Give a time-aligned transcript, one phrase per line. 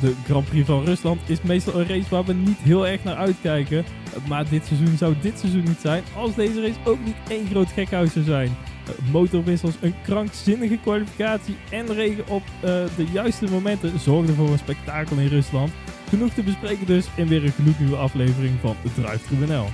[0.00, 3.16] De Grand Prix van Rusland is meestal een race waar we niet heel erg naar
[3.16, 3.84] uitkijken.
[4.28, 7.68] Maar dit seizoen zou dit seizoen niet zijn als deze race ook niet één groot
[7.68, 8.56] gekhuis zou zijn.
[8.86, 14.58] Eh, Motorwissels, een krankzinnige kwalificatie en regen op eh, de juiste momenten zorgden voor een
[14.58, 15.70] spektakel in Rusland.
[16.08, 19.68] Genoeg te bespreken dus in weer een gloednieuwe aflevering van de Tribunal.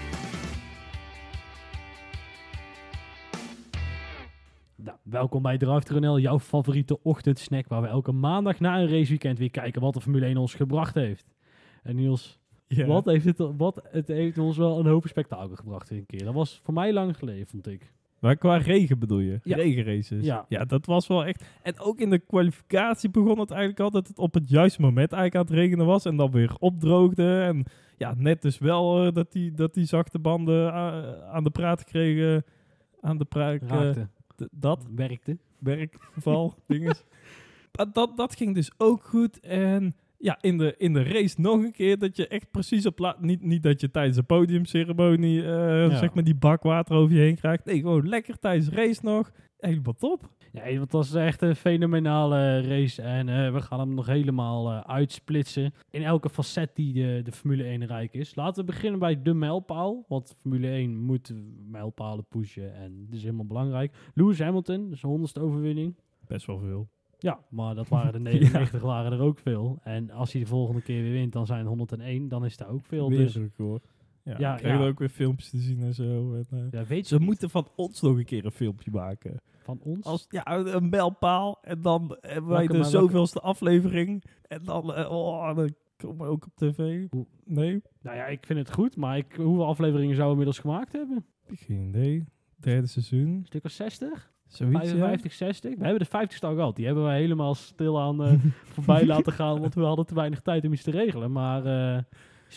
[5.11, 9.51] Welkom bij Drive Trunel, jouw favoriete ochtendsnack waar we elke maandag na een raceweekend weer
[9.51, 11.34] kijken wat de Formule 1 ons gebracht heeft.
[11.82, 12.38] En Niels,
[12.87, 16.24] wat, heeft het, wat het heeft ons wel een hoop spektakel gebracht een keer.
[16.24, 17.92] Dat was voor mij lang geleden, vond ik.
[18.19, 19.41] Maar qua regen bedoel je?
[19.42, 19.56] Ja.
[19.56, 20.24] Regenraces.
[20.24, 20.46] Ja.
[20.48, 21.45] ja, dat was wel echt.
[21.62, 25.12] En ook in de kwalificatie begon het eigenlijk al dat het op het juiste moment
[25.12, 26.04] eigenlijk aan het regenen was.
[26.04, 27.41] En dan weer opdroogde.
[27.41, 27.65] En
[27.96, 31.84] ja, net dus wel eh, dat, die, dat die zachte banden a- aan de praat
[31.84, 32.45] kregen.
[33.01, 33.62] Aan de praat.
[33.62, 34.09] eh, Raakte,
[34.50, 35.38] dat werkte.
[35.58, 37.04] werkgeval, dinges.
[37.92, 39.40] Dat, dat ging dus ook goed.
[39.40, 42.98] En ja, in de, in de race nog een keer dat je echt precies op...
[42.98, 47.15] la- Niet, niet dat je tijdens de podiumceremonie eh, zeg maar die bak water over
[47.16, 47.65] je heen krijgt.
[47.65, 49.30] Nee, gewoon lekker tijdens de race nog.
[49.59, 50.30] Helemaal top.
[50.57, 54.80] Ja, het was echt een fenomenale race en eh, we gaan hem nog helemaal eh,
[54.80, 58.35] uitsplitsen in elke facet die de, de Formule 1 rijk is.
[58.35, 61.32] Laten we beginnen bij de mijlpaal, want Formule 1 moet
[61.71, 63.93] mijlpalen pushen en dat is helemaal belangrijk.
[64.15, 65.94] Lewis Hamilton, zijn honderdste overwinning.
[66.27, 66.88] Best wel veel.
[67.19, 69.78] Ja, maar dat waren de 99 waren er ook veel.
[69.82, 72.69] En als hij de volgende keer weer wint, dan zijn het 101, dan is dat
[72.69, 73.09] ook veel.
[73.09, 73.87] Weer Dus een record.
[74.27, 74.87] Ja, Ja, krijgen ja.
[74.88, 76.34] ook weer filmpjes te zien en zo.
[76.34, 79.41] En, eh, ja, weet ze moeten van ons nog een keer een filmpje maken.
[79.62, 80.05] van ons?
[80.06, 81.59] Als, ja, een mijlpaal.
[81.62, 82.91] En dan hebben wij Welke, de welke?
[82.91, 84.25] zoveelste aflevering.
[84.49, 87.06] En dan, eh, oh, dan komen we ook op tv.
[87.10, 90.59] Hoe- Nee, Nou ja, ik vind het goed, maar ik, hoeveel afleveringen zouden we inmiddels
[90.59, 91.25] gemaakt hebben?
[91.55, 92.25] geen idee.
[92.56, 93.27] Derde seizoen.
[93.28, 94.33] Een stuk of 60?
[94.47, 95.75] Zoiets, 55, 60.
[95.77, 96.77] We hebben de 50 al gehad.
[96.77, 98.33] Die hebben wij helemaal stil aan eh,
[98.75, 101.33] voorbij laten gaan, want we hadden te weinig tijd om iets te regelen.
[101.33, 101.65] Maar
[101.97, 102.03] eh,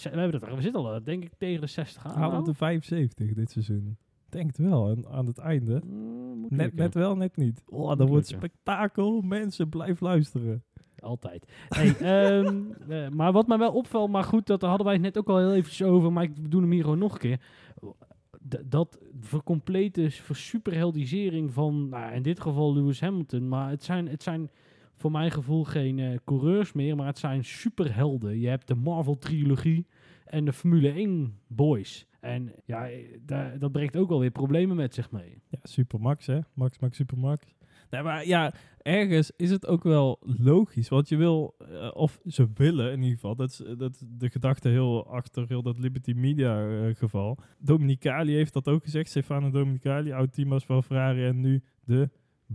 [0.04, 2.16] we, hebben het, we zitten al, eh, denk ik, tegen de 60 aan.
[2.16, 3.98] Halen de 75 dit seizoen.
[4.30, 4.90] Denk het wel.
[4.90, 5.82] En aan het einde.
[5.86, 7.64] Mm, Net, net wel, net niet.
[7.66, 9.22] Oh, Moet dat wordt spektakel.
[9.22, 10.64] Mensen, blijf luisteren.
[11.00, 11.52] Altijd.
[11.70, 15.18] Hey, ehm, eh, maar wat mij wel opvalt, maar goed, dat hadden wij het net
[15.18, 17.40] ook al heel eventjes over, maar ik doe hem hier gewoon nog een keer.
[18.50, 23.84] D- dat voor complete voor superheldisering van, nou, in dit geval Lewis Hamilton, maar het
[23.84, 24.50] zijn, het zijn
[25.00, 28.40] voor mijn gevoel geen eh, coureurs meer, maar het zijn superhelden.
[28.40, 29.86] Je hebt de Marvel-trilogie
[30.26, 32.08] en de Formule 1 boys.
[32.20, 35.42] En ja, eh, da- dat brengt ook wel weer problemen met zich mee.
[35.48, 36.40] Ja, Supermax, hè?
[36.54, 37.56] Max, Max, Supermax.
[37.90, 40.90] Nee, maar ja, ergens is het ook wel logisch.
[40.90, 44.70] Want je wil, eh, of ze willen in ieder geval, dat is, dat de gedachte
[44.70, 47.38] heel achter heel dat Liberty Media eh, geval.
[47.60, 49.10] Dominicali heeft dat ook gezegd.
[49.10, 52.10] Stefano Dominicali, oud teambaas van Ferrari en nu de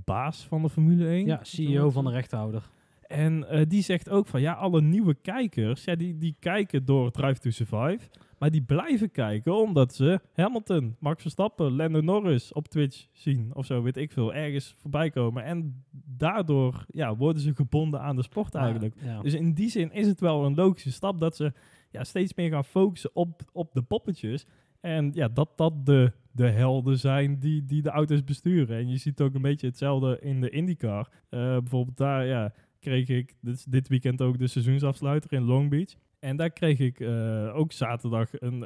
[0.05, 1.27] baas van de Formule 1.
[1.27, 2.69] Ja, CEO van de rechthouder.
[3.07, 7.11] En eh, die zegt ook van ja, alle nieuwe kijkers, ja, die, die kijken door
[7.11, 8.09] Drive to Survive.
[8.39, 13.51] Maar die blijven kijken omdat ze Hamilton, Max Verstappen, Lando Norris op Twitch zien.
[13.53, 15.45] Of zo, weet ik veel, ergens voorbij komen.
[15.45, 18.95] En daardoor ja, worden ze gebonden aan de sport eigenlijk.
[19.05, 19.21] Ja.
[19.23, 21.53] Dus in die zin is het wel een logische stap dat ze
[21.91, 24.47] ja, steeds meer gaan focussen op, op de poppetjes.
[24.81, 28.77] En ja, dat dat de, de helden zijn die, die de auto's besturen.
[28.77, 31.09] En je ziet ook een beetje hetzelfde in de IndyCar.
[31.29, 35.95] Eh, bijvoorbeeld daar ja, kreeg ik dit, dit weekend ook de seizoensafsluiter in Long Beach.
[36.19, 38.63] En daar kreeg ik eh, ook zaterdag een,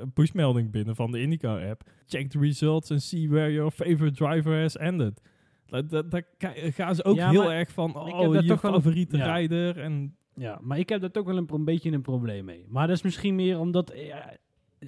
[0.00, 1.82] een pushmelding binnen van de IndyCar app.
[2.06, 5.20] Check the results and see where your favorite driver has ended.
[5.66, 9.24] Daar, gaan ze ook Ja, heel erg van, oh, je wel favoriete ja.
[9.24, 9.78] rijder.
[9.78, 12.64] En Ja, maar ik heb daar toch wel een, een beetje een probleem mee.
[12.68, 14.36] Maar dat is misschien meer omdat ja,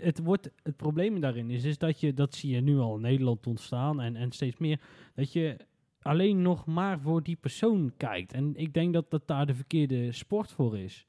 [0.00, 3.02] het, wordt, het probleem daarin is, is dat je, dat zie je nu al in
[3.02, 4.80] Nederland ontstaan en, en steeds meer,
[5.14, 5.56] dat je
[6.02, 8.32] alleen nog maar voor die persoon kijkt.
[8.32, 11.06] En ik denk dat dat daar de verkeerde sport voor is.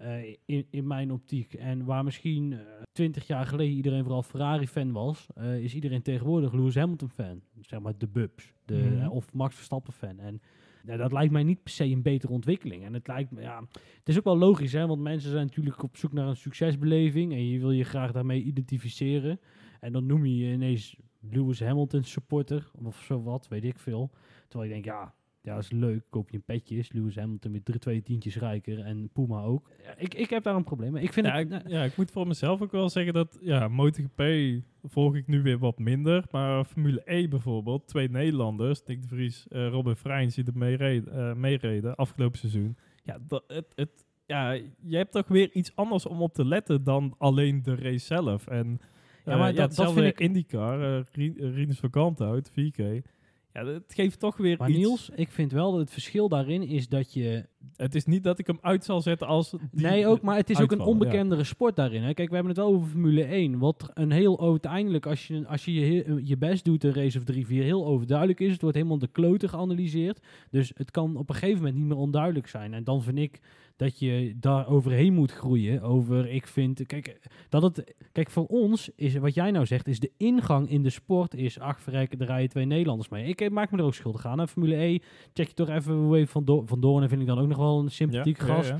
[0.00, 1.54] Eh, in, in mijn optiek.
[1.54, 2.58] En waar misschien
[2.92, 7.40] twintig jaar geleden iedereen vooral Ferrari-fan was, eh, is iedereen tegenwoordig Lewis Hamilton-fan.
[7.60, 8.52] Zeg maar de Bubs.
[8.64, 9.00] De, Mhm.
[9.02, 10.18] eh, of Max Verstappen-fan.
[10.18, 10.40] En
[10.84, 12.84] nou, dat lijkt mij niet per se een betere ontwikkeling.
[12.84, 13.64] En het lijkt me, ja,
[13.98, 17.32] het is ook wel logisch, hè, want mensen zijn natuurlijk op zoek naar een succesbeleving
[17.32, 19.40] en je wil je graag daarmee identificeren.
[19.80, 24.10] En dan noem je je ineens Lewis Hamilton supporter of zo wat, weet ik veel.
[24.48, 27.62] Terwijl je denkt, ja, ja, is leuk, koop je een petje, is Lewis Hamilton weer
[27.62, 29.70] drie, twee tientjes rijker en Puma ook.
[29.84, 31.02] Ja, ik, ik heb daar een probleem mee.
[31.02, 33.68] Ik vind ja, het, ik, ja, ik moet voor mezelf ook wel zeggen dat ja,
[33.68, 34.22] MotoGP
[34.84, 36.24] volg ik nu weer wat minder.
[36.30, 40.76] Maar Formule E bijvoorbeeld, twee Nederlanders, Dick de Vries, eh Robin Freins, die er mee
[40.76, 42.76] reden, eh, meereden afgelopen seizoen.
[43.02, 44.52] Ja, dat, het, het, ja,
[44.82, 48.46] je hebt toch weer iets anders om op te letten dan alleen de race zelf.
[48.46, 48.76] En Ja,
[49.24, 51.00] ja, maar maar dat- dat, vind ik- IndyCar, uh,
[51.54, 53.02] Rinus van Kanthout, 4K.
[53.52, 54.78] Ja, het geeft toch weer Maar iets...
[54.78, 58.38] Niels, ik vind wel dat het verschil daarin is dat je Het is niet dat
[58.38, 59.54] ik hem uit zal zetten als...
[59.70, 60.84] nee, ook, maar het is ook een ja.
[60.84, 62.02] onbekendere sport daarin.
[62.02, 62.14] Hè.
[62.14, 63.58] Kijk, we hebben het wel over Formule 1.
[63.58, 67.18] Wat een heel uiteindelijk, als je, als je je, heel- je best doet, een race
[67.18, 68.52] of 3, 4, heel overduidelijk is.
[68.52, 70.20] Het wordt helemaal de kloten geanalyseerd.
[70.50, 72.74] Dus het kan op een gegeven moment niet meer onduidelijk zijn.
[72.74, 73.40] En dan vind ik
[73.80, 75.82] dat je daar overheen moet groeien.
[75.82, 77.18] Over, ik vind, kijk,
[77.48, 80.90] dat het, kijk, voor ons is, wat jij nou zegt, is de ingang in de
[80.90, 83.24] sport is, ach, verrekken, er rijden twee Nederlanders mee.
[83.24, 84.38] Ik eh, maak me er ook schuldig aan.
[84.38, 84.48] Hè.
[84.48, 84.98] Formule E,
[85.32, 87.58] check je toch even hoe even van, Do van Doorn, vind ik dan ook nog
[87.58, 88.68] wel een sympathiek Ja, gast.
[88.68, 88.78] ja.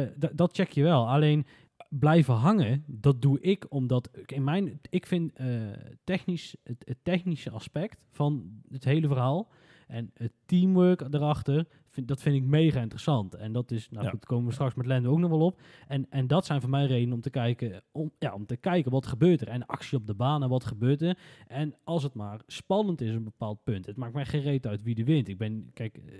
[0.00, 1.08] Eh, da- dat check je wel.
[1.08, 1.46] Alleen
[1.88, 5.46] blijven hangen, dat doe ik omdat in mijn, ik vind eh,
[6.04, 9.48] technisch, het, het technische aspect van het hele verhaal
[9.86, 13.34] en het teamwork erachter, vind, dat vind ik mega interessant.
[13.34, 14.10] En dat is, nou Ja.
[14.10, 15.60] goed, komen we straks met Lendo ook nog wel op.
[15.88, 18.90] En, en dat zijn voor mij redenen om te kijken, om, ja, om te kijken
[18.90, 19.48] wat gebeurt er.
[19.48, 21.18] En actie op de baan en wat gebeurt er.
[21.46, 23.86] En als het maar spannend is, een bepaald punt.
[23.86, 25.28] Het maakt mij geen reet uit wie er wint.
[25.28, 26.14] Ik ben, kijk, eh,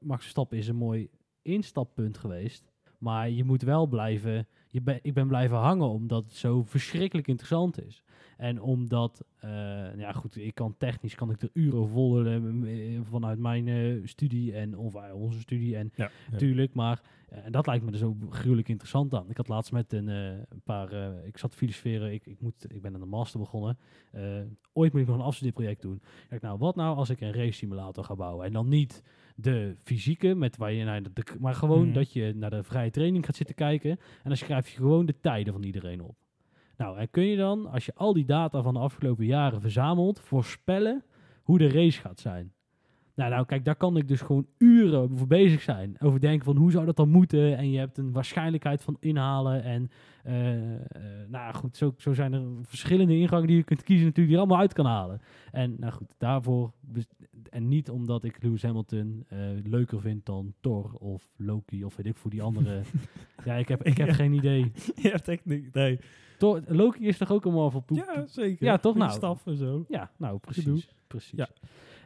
[0.00, 1.08] Max Verstappen is een mooi
[1.48, 2.72] instappunt geweest.
[2.98, 4.46] Maar je moet wel blijven.
[4.68, 8.02] Je ben, ik ben blijven hangen omdat het zo verschrikkelijk interessant is.
[8.36, 9.50] En omdat, eh,
[9.98, 14.06] ja goed, ik kan technisch kan ik er uren over volgen eh, vanuit mijn eh,
[14.06, 16.30] studie en of eh, onze studie en Ja, ja.
[16.30, 16.74] natuurlijk.
[16.74, 19.30] Maar eh, en dat lijkt me er zo gruwelijk interessant aan.
[19.30, 22.40] Ik had laatst met een, eh, een paar, eh, ik zat te filosoferen, ik, ik,
[22.40, 23.78] moet, ik ben aan de master begonnen.
[24.12, 24.40] Eh,
[24.72, 26.02] ooit moet ik nog een afstudeerproject doen.
[26.28, 29.02] Kijk, nou, wat nou als ik een race simulator ga bouwen en dan niet
[29.40, 31.92] de fysieke, met waar je naar de, maar gewoon Mhm.
[31.92, 35.20] dat je naar de vrije training gaat zitten kijken en dan schrijf je gewoon de
[35.20, 36.16] tijden van iedereen op.
[36.76, 40.20] Nou, en kun je dan, als je al die data van de afgelopen jaren verzamelt,
[40.20, 41.04] voorspellen
[41.42, 42.52] hoe de race gaat zijn?
[43.14, 45.96] Nou, nou, kijk, daar kan ik dus gewoon uren voor bezig zijn.
[46.00, 47.56] Over denken van hoe zou dat dan moeten?
[47.56, 49.62] En je hebt een waarschijnlijkheid van inhalen.
[49.62, 49.90] En
[51.28, 54.36] nou ja, goed, zo, zo zijn er verschillende ingangen die je kunt kiezen natuurlijk die
[54.36, 55.20] je allemaal uit kan halen.
[55.52, 56.72] En nou goed, daarvoor...
[57.50, 62.06] En niet omdat ik Lewis Hamilton eh, leuker vind dan Thor of Loki of weet
[62.06, 62.82] ik voor die andere.
[63.44, 64.12] ja, ik heb, ik heb Ja.
[64.14, 64.72] geen idee.
[65.02, 65.74] Je hebt echt niet...
[65.74, 65.98] Nee.
[66.38, 67.96] Thor, Loki is toch ook een Marvel poep?
[67.96, 68.66] Ja, zeker.
[68.66, 69.10] Ja, toch nou?
[69.10, 69.84] staf en zo.
[69.88, 70.64] Ja, nou, precies.
[70.64, 70.82] Gedoe.
[71.06, 71.38] Precies.
[71.38, 71.48] Ja.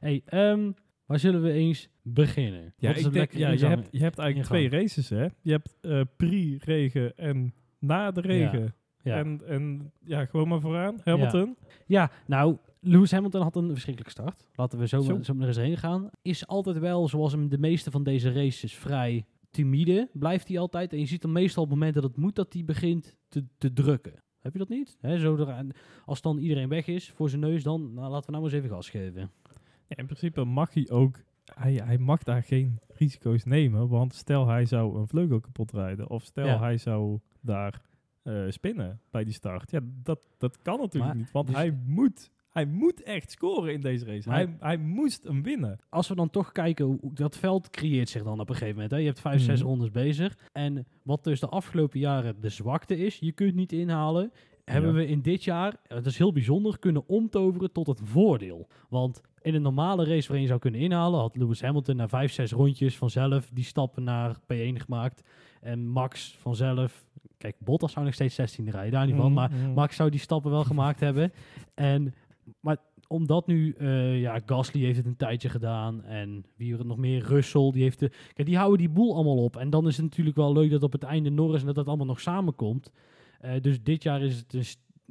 [0.00, 0.70] Hey, ehm,
[1.06, 2.74] waar zullen we eens beginnen?
[2.76, 5.26] Ja, ik denk, ja je, hebt, je hebt eigenlijk twee races, hè.
[5.42, 8.74] Je hebt eh, pre-regen en na de regen.
[9.02, 9.16] Ja.
[9.18, 11.00] En, en ja, gewoon maar vooraan.
[11.04, 11.56] Hamilton.
[11.86, 14.46] Ja, nou, Lewis Hamilton had een verschrikkelijke start.
[14.54, 15.14] Laten we zo, Zo.
[15.14, 16.10] maar- zo maar eens heen gaan.
[16.22, 20.08] Is altijd wel, zoals hem de meeste van deze races, vrij timide.
[20.12, 20.92] Blijft hij altijd.
[20.92, 23.44] En je ziet dan meestal op het moment dat het moet, dat hij begint te,
[23.58, 24.14] te drukken.
[24.40, 24.96] Heb je dat niet?
[25.00, 25.68] Hè, zo eraan,
[26.04, 28.68] als dan iedereen weg is voor zijn neus, dan nou, laten we nou eens even
[28.68, 29.30] gas geven.
[29.88, 31.18] Ja, in principe mag hij ook...
[31.54, 33.88] Hij, hij mag daar geen risico's nemen.
[33.88, 36.10] Want stel hij zou een vleugel kapot rijden.
[36.10, 36.58] Of stel Ja.
[36.58, 37.80] hij zou daar
[38.22, 39.70] eh, spinnen bij die start.
[39.70, 41.30] Ja, dat, dat kan natuurlijk Maar, niet.
[41.32, 44.28] Want dus- hij, moet, hij moet echt scoren in deze race.
[44.28, 45.78] Maar- hij, hij moest hem winnen.
[45.88, 48.90] Als we dan toch kijken, hoe dat veld creëert zich dan op een gegeven moment.
[48.92, 48.96] Hè?
[48.98, 49.68] Je hebt vijf, zes Mhm.
[49.68, 50.38] rondes bezig.
[50.52, 54.32] En wat dus de afgelopen jaren de zwakte is, je kunt niet inhalen.
[54.64, 54.96] Hebben Ja.
[54.96, 58.68] we in dit jaar, dat is heel bijzonder, kunnen omtoveren tot het voordeel.
[58.88, 62.32] Want in een normale race waarin je zou kunnen inhalen, had Lewis Hamilton na vijf,
[62.32, 65.22] zes rondjes vanzelf die stappen naar P1 gemaakt.
[65.60, 67.04] En Max vanzelf,
[67.38, 69.32] kijk, Bottas zou nog steeds 16 rijden, daar niet van.
[69.32, 69.72] Maar Mhm.
[69.72, 71.32] Max zou die stappen wel gemaakt hebben.
[71.74, 72.14] En,
[72.60, 76.04] maar omdat nu, eh, ja, Gasly heeft het een tijdje gedaan.
[76.04, 78.10] En wie er nog meer, Russell, die heeft de...
[78.32, 79.56] Kijk, die houden die boel allemaal op.
[79.56, 81.86] En dan is het natuurlijk wel leuk dat op het einde Norris en dat dat
[81.86, 82.92] allemaal nog samenkomt.
[83.40, 84.64] Eh, dus dit jaar is het een,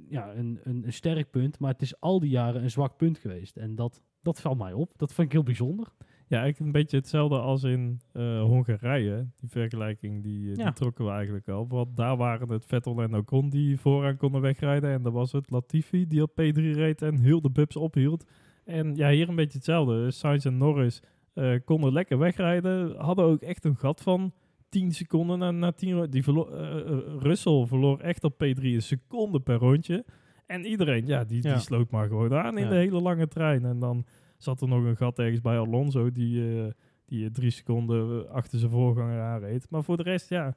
[0.09, 1.59] ja, een, een, een sterk punt.
[1.59, 3.57] Maar het is al die jaren een zwak punt geweest.
[3.57, 4.91] En dat, dat valt mij op.
[4.97, 5.87] Dat vind ik heel bijzonder.
[6.27, 9.27] Ja, eigenlijk een beetje hetzelfde als in eh, Hongarije.
[9.37, 10.63] Die vergelijking die, eh, Ja.
[10.63, 11.67] die trokken we eigenlijk al.
[11.67, 14.91] Want daar waren het Vettel en Ocon die vooraan konden wegrijden.
[14.91, 18.25] En dan was het Latifi die op P3 reed en heel de bubs ophield.
[18.65, 20.11] En ja, hier een beetje hetzelfde.
[20.11, 21.01] Sainz en Norris
[21.33, 22.95] eh, konden lekker wegrijden.
[22.97, 24.33] Hadden ook echt een gat van
[24.69, 28.81] 10 seconden na, na 10 ro- die eh, eh, Russell verloor echt op P3 een
[28.81, 30.05] seconde per rondje.
[30.51, 31.53] En iedereen, ja, die, Ja.
[31.53, 32.69] die sloot maar gewoon aan in Ja.
[32.69, 33.65] de hele lange trein.
[33.65, 34.05] En dan
[34.37, 36.71] zat er nog een gat ergens bij Alonso die, eh,
[37.05, 39.69] die eh, drie seconden eh, achter zijn voorganger aanreed.
[39.69, 40.55] Maar voor de rest, ja,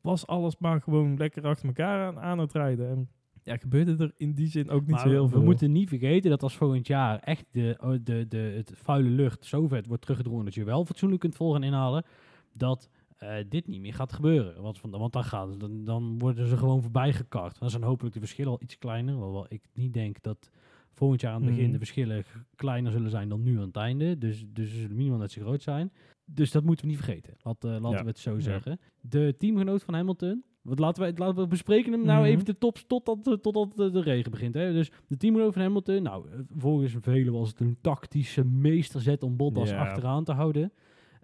[0.00, 2.88] was alles maar gewoon lekker achter elkaar aan, aan het rijden.
[2.88, 3.08] En
[3.42, 5.38] ja, gebeurde er in die zin ook niet Maar zo heel we, veel.
[5.38, 9.08] we moeten niet vergeten dat als volgend jaar echt de, oh, de, de, het vuile
[9.08, 12.04] lucht zo ver wordt teruggedrongen dat je wel fatsoenlijk kunt volgen en inhalen,
[12.52, 12.88] dat
[13.20, 14.62] eh, dit niet meer gaat gebeuren.
[14.62, 17.58] Want, van- want dan, gaan, dan, dan worden ze gewoon voorbij gekart.
[17.58, 19.14] Dan zijn hopelijk de verschillen al iets kleiner.
[19.14, 20.50] Hoewel ik niet denk dat
[20.92, 21.72] volgend jaar aan het begin Mhm.
[21.72, 22.24] de verschillen
[22.56, 24.18] kleiner zullen zijn dan nu aan het einde.
[24.18, 25.92] Dus, dus ze zullen minimaal net zo groot zijn.
[26.24, 27.34] Dus dat moeten we niet vergeten.
[27.42, 28.02] Laat, eh, laten Ja.
[28.02, 28.40] we het zo Ja.
[28.40, 28.80] zeggen.
[29.00, 30.42] De teamgenoot van Hamilton.
[30.62, 32.30] Wat laten, we, laten we bespreken hem nou Mhm.
[32.30, 34.54] even de tops totdat, eh, totdat de, de regen begint.
[34.54, 34.72] Hè?
[34.72, 36.02] Dus de teamgenoot van Hamilton.
[36.02, 39.80] Nou, volgens velen was het een tactische meesterzet om Bottas Ja.
[39.80, 40.72] achteraan te houden.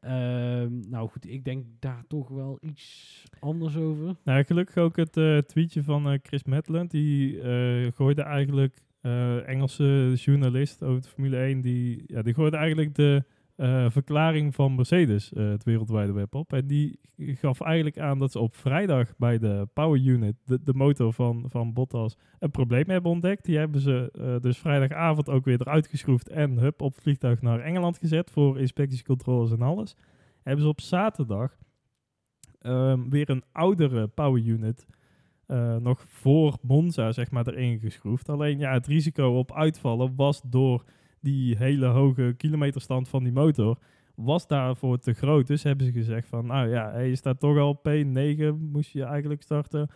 [0.01, 4.17] Ehm, nou goed, ik denk daar toch wel iets anders over.
[4.25, 6.91] Nou, gelukkig ook het eh, tweetje van eh, Chris Medland.
[6.91, 8.85] Die eh, gooide eigenlijk,
[9.47, 13.25] Engelse journalist over de Formule 1, die, ja, die gooide eigenlijk de
[13.57, 16.53] eh, verklaring van Mercedes, eh, het wereldwijde web op.
[16.53, 20.75] En die gaf eigenlijk aan dat ze op vrijdag bij de Power Unit, de, de
[20.75, 23.45] motor van, van Bottas, een probleem hebben ontdekt.
[23.45, 27.43] Die hebben ze eh, dus vrijdagavond ook weer eruit geschroefd en hup op het vliegtuig
[27.43, 29.97] naar Engeland gezet voor inspecties, controles en alles.
[30.43, 31.57] Hebben ze op zaterdag
[32.59, 34.87] ehm, weer een oudere Power Unit
[35.81, 38.29] nog voor Monza zeg maar erin geschroefd.
[38.29, 40.85] Alleen ja, het risico op uitvallen was door
[41.27, 43.79] die hele hoge kilometerstand van die motor
[44.15, 45.47] was daarvoor te groot.
[45.47, 49.43] Dus hebben ze gezegd van, nou ja, je staat toch al P9, moest je eigenlijk
[49.43, 49.89] starten.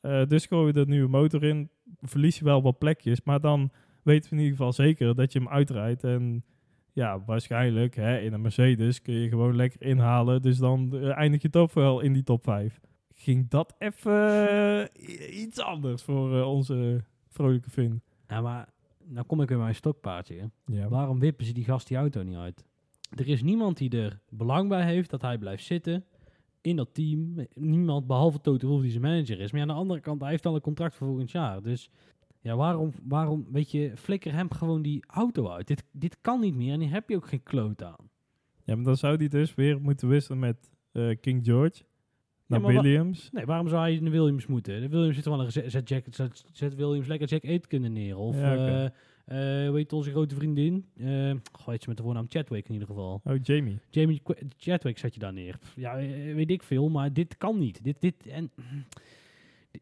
[0.00, 3.70] Eh, dus gooi je er nieuwe motor in, verlies je wel wat plekjes, maar dan
[4.02, 6.04] weten we in ieder geval zeker dat je hem uitrijdt.
[6.04, 6.44] En
[6.92, 10.42] ja, waarschijnlijk hè, in een Mercedes kun je gewoon lekker inhalen.
[10.42, 12.80] Dus dan eh, eindig je toch wel in die top 5.
[13.14, 18.02] Ging dat even eh, iets anders voor onze vrolijke Finn.
[18.28, 18.68] Ja, maar
[19.08, 20.50] nou kom ik weer bij mijn stokpaardje.
[20.64, 22.64] Ja, Waarom wippen ze die gast die auto niet uit?
[23.10, 26.04] Er is niemand die er belang bij heeft dat hij blijft zitten
[26.60, 27.46] in dat team.
[27.54, 29.50] Niemand behalve Toto Wolff die zijn manager is.
[29.50, 31.62] Maar ja, aan de andere kant, hij heeft al een contract voor volgend jaar.
[31.62, 31.90] Dus
[32.40, 35.66] ja, waarom, waarom weet je, flikker hem gewoon die auto uit.
[35.66, 38.10] Dit, dit kan niet meer en hier heb je ook geen kloot aan.
[38.64, 41.82] ja, maar dan zou die dus weer moeten wisselen met eh, King George.
[42.46, 43.28] Naar Williams.
[43.32, 44.80] Nee, waarom zou hij de Williams moeten?
[44.80, 48.16] De Williams zit wel een zet, Jack, zet, zet Williams lekker Jack Aitken neer.
[48.16, 48.92] Of, Ja, oké.
[49.24, 50.86] eh, eh, hoe heet onze grote vriendin?
[50.98, 53.20] Eh goh, heet ze met de voornaam Chadwick in ieder geval.
[53.24, 53.78] Oh, Jamie.
[53.90, 55.58] Jamie Qu- Chadwick zet je daar neer.
[55.76, 57.84] Ja, eh, weet ik veel, maar dit kan niet.
[57.84, 58.50] Dit, dit, en,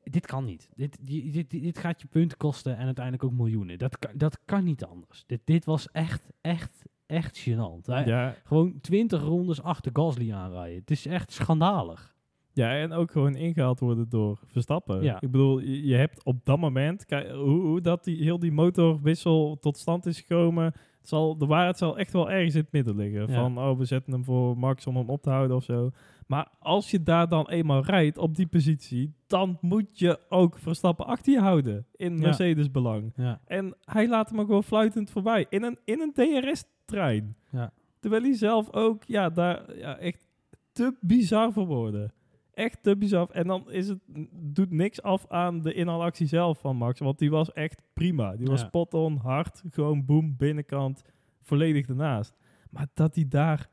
[0.03, 0.69] dit, kan niet.
[0.77, 3.79] Dit, dit, dit, dit gaat je punten kosten en uiteindelijk ook miljoenen.
[3.79, 5.25] Dat kan, dat kan niet anders.
[5.27, 7.85] Dit, dit was echt, echt, echt gênant.
[7.87, 10.79] Hij- Ja, Gewoon 20 rondes achter Gasly aanrijden.
[10.81, 12.14] Het is echt schandalig.
[12.55, 15.03] Ja, en ook gewoon ingehaald worden door Verstappen.
[15.03, 15.21] Ja.
[15.21, 19.59] Ik bedoel, je, hebt op dat moment, kijk, hoe, hoe dat die, heel die motorwissel
[19.61, 23.21] tot stand is gekomen, zal, de waarheid zal echt wel ergens in het midden liggen.
[23.21, 23.35] Ja.
[23.35, 25.91] Van, oh, we zetten hem voor Max om hem op te houden of zo.
[26.27, 31.07] Maar als je daar dan eenmaal rijdt op die positie, dan moet je ook Verstappen
[31.07, 32.19] achter je houden in.
[32.19, 33.13] Mercedes belang.
[33.17, 33.41] Ja.
[33.47, 37.37] En hij laat hem ook gewoon fluitend voorbij in een, in een DRS-trein.
[37.51, 37.73] Ja.
[38.01, 40.27] Terwijl hij zelf ook, ja, daar ja, echt
[40.73, 42.13] te bizar voor worden.
[42.55, 43.29] Echt te bizar.
[43.31, 43.99] En dan is het,
[44.33, 47.01] doet niks af aan de inhaalactie zelf van Max.
[47.01, 48.37] Want die was echt prima.
[48.37, 48.67] Die was Ja.
[48.67, 51.03] spot on, hard, gewoon boom, binnenkant,
[51.43, 52.35] volledig ernaast.
[52.71, 53.69] Maar dat hij daar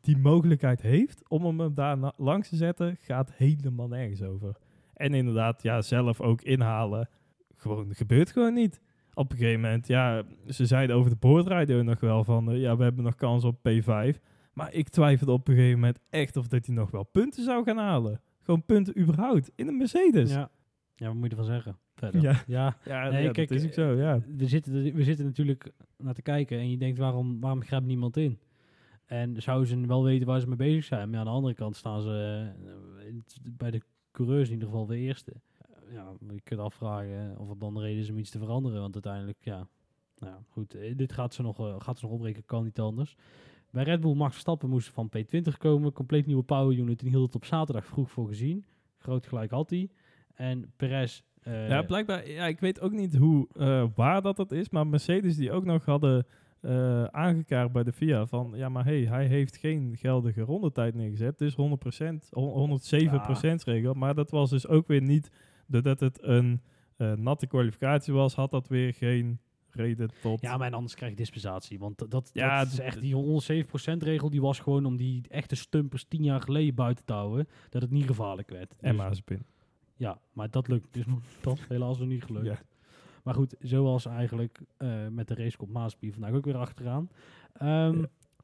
[0.00, 4.56] die mogelijkheid heeft om hem daar langs te zetten, gaat helemaal nergens over.
[4.94, 7.08] En inderdaad, ja, zelf ook inhalen.
[7.56, 8.80] Gewoon, gebeurt gewoon niet.
[9.14, 12.76] Op een gegeven moment, ja, ze zeiden over de boordradio nog wel van, eh, ja,
[12.76, 14.18] we hebben nog kans op P5.
[14.56, 17.64] Maar ik twijfelde op een gegeven moment echt of dat hij nog wel punten zou
[17.64, 18.20] gaan halen.
[18.42, 20.30] Gewoon punten überhaupt, in een Mercedes.
[20.32, 20.50] Ja,
[20.94, 21.06] Ja.
[21.06, 21.78] wat moet je ervan zeggen?
[21.94, 22.20] Verder.
[22.22, 22.42] Ja.
[22.46, 22.76] ja.
[22.84, 24.20] ja, Nee, ja, kijk, dat is ook zo, ja.
[24.36, 28.16] we zitten, we zitten natuurlijk naar te kijken en je denkt, waarom, waarom grijpt niemand
[28.16, 28.38] in?
[29.06, 31.10] En zouden ze wel weten waar ze mee bezig zijn.
[31.10, 32.46] Maar aan de andere kant staan ze
[32.98, 35.32] eh, bij de coureurs in ieder geval de eerste.
[35.60, 38.80] Eh, ja, je kunt afvragen of het dan de reden is om iets te veranderen.
[38.80, 39.66] Want uiteindelijk, ja,
[40.18, 40.74] nou ja, goed.
[40.74, 43.16] eh, Dit gaat ze, nog, gaat ze nog opbreken, kan niet anders.
[43.76, 45.92] Bij Red Bull Max Verstappen moest van P20 komen.
[45.92, 46.98] Compleet nieuwe power unit.
[46.98, 48.64] En die hield het op zaterdag vroeg voor gezien.
[48.98, 49.90] Groot gelijk had hij.
[50.34, 51.22] En Perez...
[51.42, 54.86] eh, ja, blijkbaar, ja, ik weet ook niet hoe eh, waar dat dat is, maar
[54.86, 56.26] Mercedes die ook nog hadden
[56.60, 61.38] eh aangekaart bij de FIA van, ja, maar hey, hij heeft geen geldige rondetijd neergezet,
[61.38, 61.56] dus 100%,
[62.30, 65.30] hon- 107% regel, maar dat was dus ook weer niet,
[65.66, 66.60] doordat het een
[67.16, 69.40] natte kwalificatie was, had dat weer geen
[69.76, 70.40] reden tot...
[70.40, 71.78] Ja, maar en anders krijg je dispensatie.
[71.78, 73.14] Want dat, Ja, dat is echt die
[73.64, 77.48] 107% regel die was gewoon om die echte stumpers tien jaar geleden buiten te houden.
[77.70, 78.70] Dat het niet gevaarlijk werd.
[78.70, 79.42] Dus- en Mazepin.
[79.96, 81.04] ja, maar dat lukt dus
[81.40, 82.46] dat helaas nog niet gelukt.
[82.46, 82.58] Ja.
[83.22, 87.08] Maar goed, zoals eigenlijk eh, met de race komt Mazepin vandaag ook weer achteraan.
[87.58, 87.94] Ja.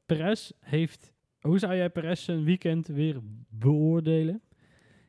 [0.07, 1.12] Perez heeft...
[1.41, 4.43] Hoe zou jij Perez een weekend weer beoordelen?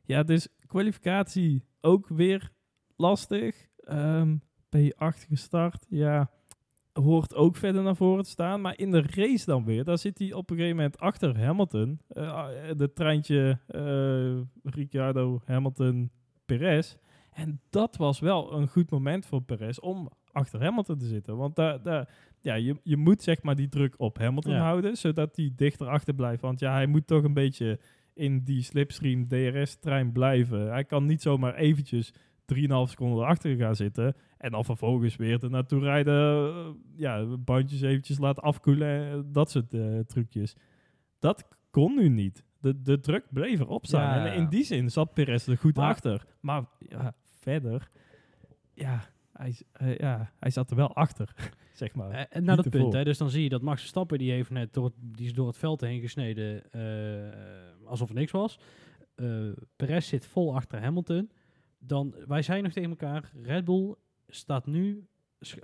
[0.03, 2.51] Ja, dus kwalificatie ook weer
[2.95, 3.67] lastig.
[3.77, 4.35] Ehm
[4.77, 6.29] P8 gestart, ja,
[6.93, 8.61] hoort ook verder naar voren te staan.
[8.61, 11.99] Maar in de race dan weer, daar zit hij op een gegeven moment achter Hamilton.
[12.07, 16.11] Eh, de treintje eh Ricciardo, Hamilton,
[16.45, 16.95] Perez.
[17.31, 21.37] En dat was wel een goed moment voor Perez om achter Hamilton te zitten.
[21.37, 24.59] Want daar, daar, ja, je, je moet zeg maar die druk op Hamilton Ja.
[24.61, 26.41] houden, zodat hij dichter achter blijft.
[26.41, 27.79] Want ja, hij moet toch een beetje
[28.13, 30.71] in die slipstream DRS-trein blijven.
[30.71, 32.13] Hij kan niet zomaar eventjes
[32.45, 36.47] 3,5 seconden erachter gaan zitten en dan vervolgens weer er naartoe rijden.
[36.53, 40.55] eh, ja, bandjes eventjes laten afkoelen, eh, dat soort eh, trucjes.
[41.19, 42.43] Dat kon nu niet.
[42.59, 44.19] De, de druk bleef erop staan.
[44.19, 44.31] Ja.
[44.31, 46.25] En in die zin zat Perez er goed Maar- achter.
[46.39, 47.89] Maar ja, verder,
[48.73, 49.55] ja hij,
[49.97, 51.33] ja, hij zat er wel achter,
[51.73, 52.11] zeg maar.
[52.11, 54.73] En naar dat punt, hè, dus dan zie je dat Max Verstappen, die, heeft net
[54.73, 56.63] door het, die is door het veld heen gesneden
[57.85, 58.59] alsof er niks was.
[59.75, 61.29] Perez zit vol achter Hamilton.
[61.85, 63.95] Dan, wij zijn nog tegen elkaar, Red Bull
[64.27, 65.07] staat nu,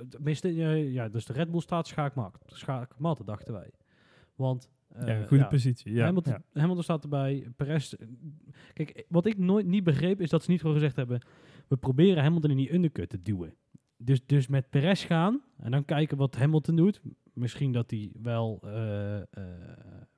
[0.09, 3.71] tenminste, eh, ja, dus de Red Bull staat schaakmat, schaakmat dachten wij.
[4.35, 5.93] Want eh, ja, goede ja, positie.
[5.93, 6.59] Ja, Hamilton, ja.
[6.59, 7.47] Hamilton staat erbij.
[7.55, 7.93] Perez.
[8.73, 11.21] Kijk, wat ik nooit niet begreep is dat ze niet gewoon gezegd hebben:
[11.67, 13.53] we proberen Hamilton in die undercut te duwen.
[13.97, 17.01] Dus, dus met Perez gaan en dan kijken wat Hamilton doet.
[17.33, 19.25] Misschien dat hij wel, eh, eh,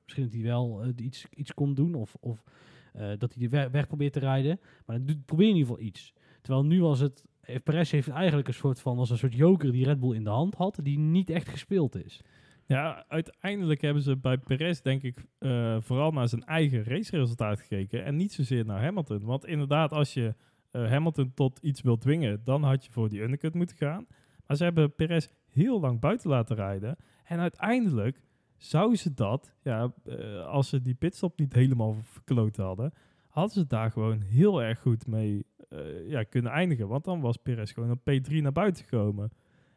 [0.04, 2.44] misschien dat hij wel eh, iets, iets kon doen of, of
[2.92, 4.60] eh, dat hij de weg, probeert te rijden.
[4.86, 6.14] Maar dan doet, probeer in ieder geval iets.
[6.40, 7.24] Terwijl nu was het.
[7.64, 10.30] Perez heeft eigenlijk een soort van als een soort joker die Red Bull in de
[10.30, 12.22] hand had, die niet echt gespeeld is.
[12.66, 18.04] Ja, uiteindelijk hebben ze bij Perez, denk ik, eh, vooral naar zijn eigen raceresultaat gekeken.
[18.04, 19.24] En niet zozeer naar Hamilton.
[19.24, 20.34] Want inderdaad, als je
[20.70, 24.06] eh, Hamilton tot iets wil dwingen, dan had je voor die undercut moeten gaan.
[24.46, 26.96] Maar ze hebben Perez heel lang buiten laten rijden.
[27.24, 28.22] En uiteindelijk
[28.62, 32.92] zou ze dat, ja, eh, als ze die pitstop niet helemaal verkloot hadden,
[33.28, 36.88] hadden ze daar gewoon heel erg goed mee eh, ja, kunnen eindigen.
[36.88, 39.30] Want dan was Perez gewoon op P3 naar buiten gekomen.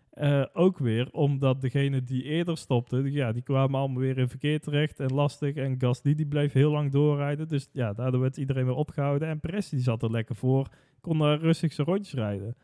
[0.10, 4.30] Eh, ook weer omdat degene die eerder stopte, die- ja, die kwamen allemaal weer in
[4.30, 5.56] verkeer terecht en lastig.
[5.56, 7.48] En Gasly die bleef heel lang doorrijden.
[7.48, 9.28] Dus ja, daardoor werd iedereen weer opgehouden.
[9.28, 10.68] En Perez die zat er lekker voor,
[11.02, 12.56] kon daar rustig zijn rondjes rijden.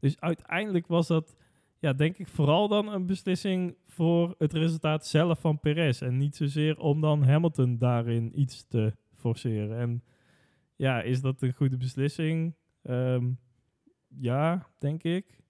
[0.00, 1.36] Dus uiteindelijk was dat,
[1.84, 6.02] ja, denk ik vooral dan een beslissing voor het resultaat zelf van Perez.
[6.02, 9.78] En niet zozeer om dan Hamilton daarin iets te forceren.
[9.78, 10.02] En
[10.76, 12.54] ja, is dat een goede beslissing?
[12.82, 13.32] Ehm,
[14.08, 15.40] ja, denk ik.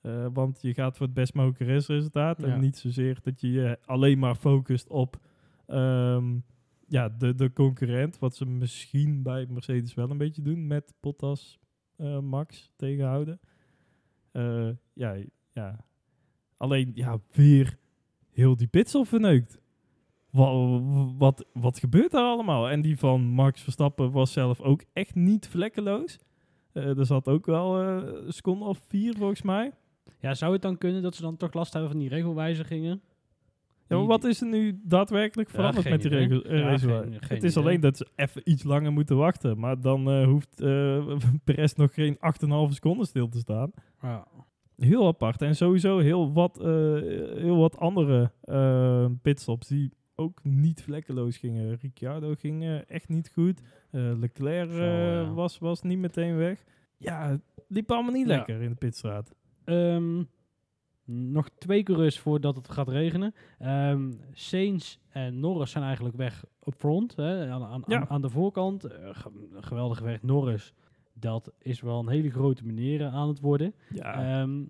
[0.00, 2.40] Eh, want je gaat voor het best mogelijke raceresultaat.
[2.40, 2.46] Ja.
[2.46, 5.20] En niet zozeer dat je je alleen maar focust op
[5.66, 6.38] ehm,
[6.88, 8.18] ja, de, de concurrent.
[8.18, 11.58] Wat ze misschien bij Mercedes wel een beetje doen met Bottas,
[11.96, 13.40] eh, Max tegenhouden.
[14.32, 15.16] Eh, ja,
[15.58, 15.84] ja.
[16.56, 17.78] Alleen, ja, weer
[18.32, 19.58] heel die pitsel verneukt.
[20.30, 20.82] Wat,
[21.18, 22.68] wat, wat gebeurt daar allemaal?
[22.70, 26.18] En die van Max Verstappen was zelf ook echt niet vlekkeloos.
[26.72, 29.72] Eh, er zat ook wel eh, een seconde of vier volgens mij.
[30.20, 33.00] Ja, zou het dan kunnen dat ze dan toch last hebben van die regelwijzigingen?
[33.88, 36.26] Ja, maar wat is er nu daadwerkelijk veranderd met die idee.
[36.26, 36.42] regel?
[36.44, 36.70] eh, Ja,
[37.28, 37.64] het is idee.
[37.64, 39.58] alleen dat ze even iets langer moeten wachten.
[39.58, 42.20] Maar dan hoeft eh Perez nog geen 8,5
[42.74, 43.72] seconden stil te staan.
[44.02, 44.26] Ja.
[44.78, 45.42] Heel apart.
[45.42, 46.66] En sowieso heel wat, eh,
[47.36, 51.76] heel wat andere eh, pitstops die ook niet vlekkeloos gingen.
[51.80, 53.60] Ricciardo ging eh, echt niet goed.
[53.90, 55.32] Leclerc Zo, ja.
[55.32, 56.64] was, was niet meteen weg.
[56.96, 58.36] Ja, het liep allemaal niet Ja.
[58.36, 59.34] lekker in de pitstraat.
[59.64, 60.22] Ehm,
[61.04, 63.34] nog twee coureurs voordat het gaat regenen.
[63.58, 67.16] Ehm Sainz en Norris zijn eigenlijk weg op front.
[67.16, 68.08] Hè, aan, aan, Ja.
[68.08, 68.82] aan, de voorkant.
[69.12, 70.22] Ge- geweldig weg.
[70.22, 70.72] Norris,
[71.20, 73.74] dat is wel een hele grote meneer eh, aan het worden.
[73.94, 74.64] Ja, Ehm,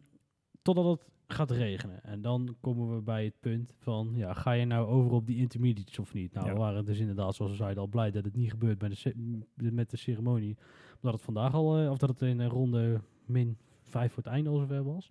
[0.63, 2.03] totdat het gaat regenen.
[2.05, 5.37] En dan komen we bij het punt van, ja, ga je nou over op die
[5.37, 6.33] intermediates of niet?
[6.33, 6.53] Nou, Ja.
[6.53, 9.73] we waren dus inderdaad, zoals we zeiden, al blij dat het niet gebeurt bij de
[9.73, 10.57] met de ceremonie.
[10.95, 14.33] Omdat het vandaag al, eh, of dat het in een ronde min 5 voor het
[14.33, 15.11] einde al zover was.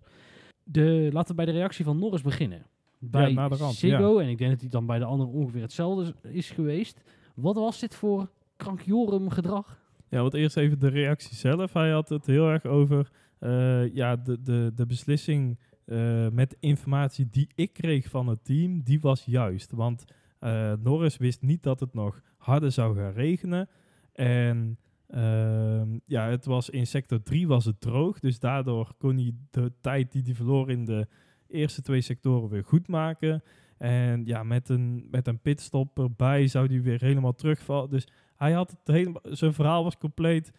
[0.64, 2.66] De, laten we bij de reactie van Norris beginnen.
[2.98, 6.30] Bij rand, Ziggo, en ik denk dat hij dan bij de anderen ongeveer hetzelfde is-
[6.34, 7.00] is geweest.
[7.34, 9.86] Wat was dit voor krankjorum gedrag?
[10.10, 11.72] Ja, want eerst even de reactie zelf.
[11.72, 17.28] Hij had het heel erg over eh, ja, de, de, de beslissing eh, met informatie
[17.30, 19.72] die ik kreeg van het team, die was juist.
[19.72, 20.04] Want
[20.38, 23.68] eh, Norris wist niet dat het nog harder zou gaan regenen.
[24.12, 28.20] En ehm, ja, het was in sector 3 was het droog.
[28.20, 31.06] Dus daardoor kon hij de tijd die hij verloor in de
[31.46, 33.42] eerste twee sectoren weer goed maken.
[33.78, 37.90] En ja, met een, met een pitstop erbij zou hij weer helemaal terugvallen.
[37.90, 40.52] Dus hij had het helemaal, zijn verhaal was compleet.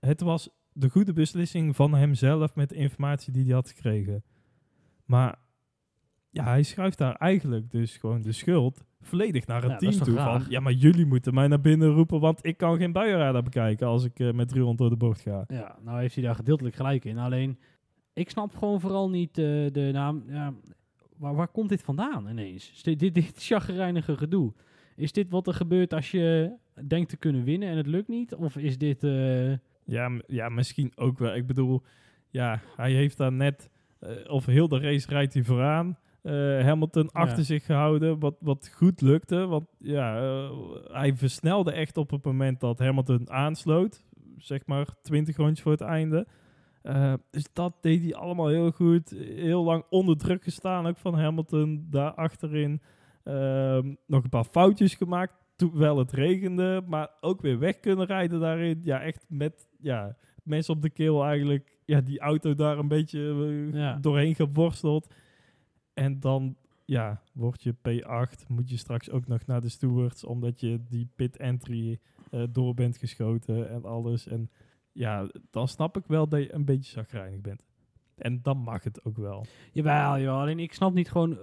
[0.00, 4.24] Het was de goede beslissing van hemzelf met de informatie die hij had gekregen.
[5.04, 5.38] Maar
[6.30, 10.16] ja, hij schuift daar eigenlijk dus gewoon de schuld volledig naar het Ja, team toe.
[10.16, 13.86] Van, ja, maar jullie moeten mij naar binnen roepen, want ik kan geen buienradar bekijken
[13.86, 15.44] als ik eh, met 300 door de bocht ga.
[15.48, 17.18] Ja, nou heeft hij daar gedeeltelijk gelijk in.
[17.18, 17.58] Alleen,
[18.12, 20.24] ik snap gewoon vooral niet eh, de naam.
[20.28, 20.54] Ja,
[21.16, 22.72] waar, waar komt dit vandaan ineens?
[22.72, 24.52] Is dit, dit, dit chagrijnige gedoe.
[24.96, 26.52] Is dit wat er gebeurt als je
[26.86, 28.34] denkt te kunnen winnen en het lukt niet?
[28.34, 29.04] Of is dit...
[29.04, 29.50] eh,
[29.84, 31.34] Ja, ja, misschien ook wel.
[31.34, 31.82] Ik bedoel,
[32.30, 35.98] ja, hij heeft daar net, eh, of heel de race rijdt hij vooraan.
[36.22, 36.32] eh,
[36.64, 39.46] Hamilton achter zich gehouden, wat, wat goed lukte.
[39.46, 40.14] Want ja,
[40.92, 44.04] hij versnelde echt op het moment dat Hamilton aansloot.
[44.38, 46.26] Zeg maar 20 rondjes voor het einde.
[47.30, 49.10] Dus dat deed hij allemaal heel goed.
[49.34, 52.80] Heel lang onder druk gestaan ook van Hamilton daar achterin.
[53.24, 55.34] Ehm, nog een paar foutjes gemaakt.
[55.56, 58.80] Terwijl het regende, maar ook weer weg kunnen rijden daarin.
[58.84, 63.20] Ja, echt met ja, mensen op de keel eigenlijk, ja, die auto daar een beetje
[63.72, 63.96] eh, Ja.
[64.00, 65.14] doorheen geworsteld.
[65.94, 70.60] En dan, ja, word je P8, moet je straks ook nog naar de stewards, omdat
[70.60, 71.98] je die pit entry
[72.30, 74.26] eh, door bent geschoten en alles.
[74.26, 74.50] En
[74.92, 77.62] ja, dan snap ik wel dat je een beetje zagrijnig bent.
[78.16, 79.44] En dan mag het ook wel.
[79.72, 80.40] Jawel, jawel.
[80.40, 81.38] Alleen ik snap niet gewoon, eh,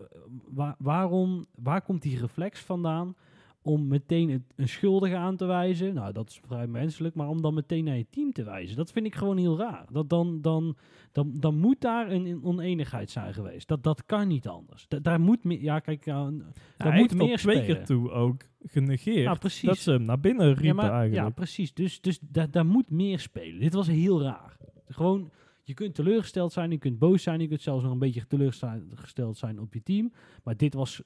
[0.50, 3.15] wa- waarom, waar komt die reflex vandaan
[3.63, 5.93] om meteen een schuldige aan te wijzen?
[5.93, 8.91] Nou, dat is vrij menselijk, maar om dan meteen naar je team te wijzen, dat
[8.91, 9.86] vind ik gewoon heel raar.
[9.91, 10.78] Dat dan, dan,
[11.12, 13.67] dan, dan moet daar een, een oneenigheid zijn geweest.
[13.67, 14.86] Dat, dat kan niet anders.
[14.88, 16.32] Da- daar moet meer, ja kijk, ja,
[16.78, 19.67] daar moet meer twee keer toe ook genegeerd precies.
[19.67, 21.28] dat ze hem naar binnen riepen ja, maar- eigenlijk.
[21.28, 21.74] Ja, precies.
[21.74, 23.60] Dus, dus da- daar moet meer spelen.
[23.60, 24.58] Dit was heel raar.
[24.88, 25.32] Gewoon,
[25.63, 29.38] je kunt teleurgesteld zijn, je kunt boos zijn, je kunt zelfs nog een beetje teleurgesteld
[29.38, 30.12] zijn op je team.
[30.43, 31.02] Maar dit was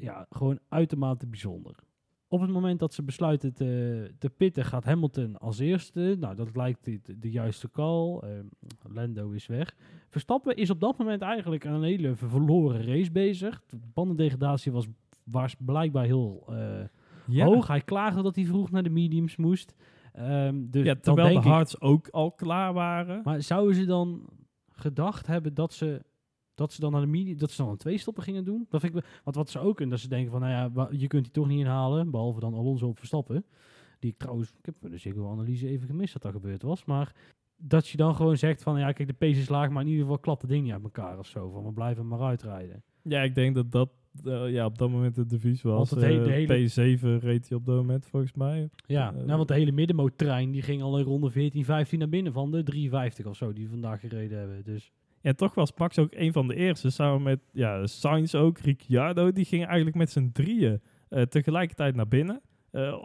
[0.00, 1.74] ja, gewoon uitermate bijzonder.
[2.28, 6.16] Op het moment dat ze besluiten te, te pitten, gaat Hamilton als eerste.
[6.18, 8.18] Nou, dat lijkt de, de juiste call.
[8.18, 8.44] Ehm,
[8.82, 9.74] Lando is weg.
[10.08, 13.62] Verstappen is op dat moment eigenlijk aan een hele verloren race bezig.
[13.66, 14.86] De bandendegradatie was,
[15.24, 17.66] was blijkbaar heel eh, hoog.
[17.66, 19.74] Hij klaagde dat hij vroeg naar de mediums moest.
[20.12, 23.20] Ehm, dus ja, terwijl de hards ook al klaar waren.
[23.24, 24.28] maar zouden ze dan
[24.72, 26.02] gedacht hebben dat ze,
[26.60, 28.66] dat ze dan naar de medium, dat ze dan een twee stoppen gingen doen?
[28.70, 30.88] Dat vind ik, wel- want wat ze ook kunnen, dat ze denken van, nou ja,
[30.98, 33.44] je kunt die toch niet inhalen, behalve dan Alonso op Verstappen.
[33.98, 37.14] Die ik trouwens, ik heb de Ziggo-analyse even gemist dat dat gebeurd was, maar
[37.56, 40.02] dat je dan gewoon zegt van, ja, kijk, de pace is laag, maar in ieder
[40.02, 42.82] geval klapt het ding niet uit elkaar of zo, van we blijven maar uitrijden.
[43.02, 43.90] Ja, ik denk dat dat
[44.24, 45.76] eh, ja, op dat moment het devies was.
[45.76, 48.68] Want het he- de Eh, hele- P7 reed hij op dat moment volgens mij.
[48.86, 52.08] Ja, Eh, nou, want de hele middenmoot-trein, die ging al in ronde 14, 15 naar
[52.08, 54.92] binnen van de 53 of zo, die we vandaag gereden hebben, dus...
[55.22, 59.32] En toch was Max ook een van de eerste, samen met ja, Sainz ook, Ricciardo.
[59.32, 62.40] Die gingen eigenlijk met z'n drieën eh, tegelijkertijd naar binnen.
[62.70, 63.02] Eh,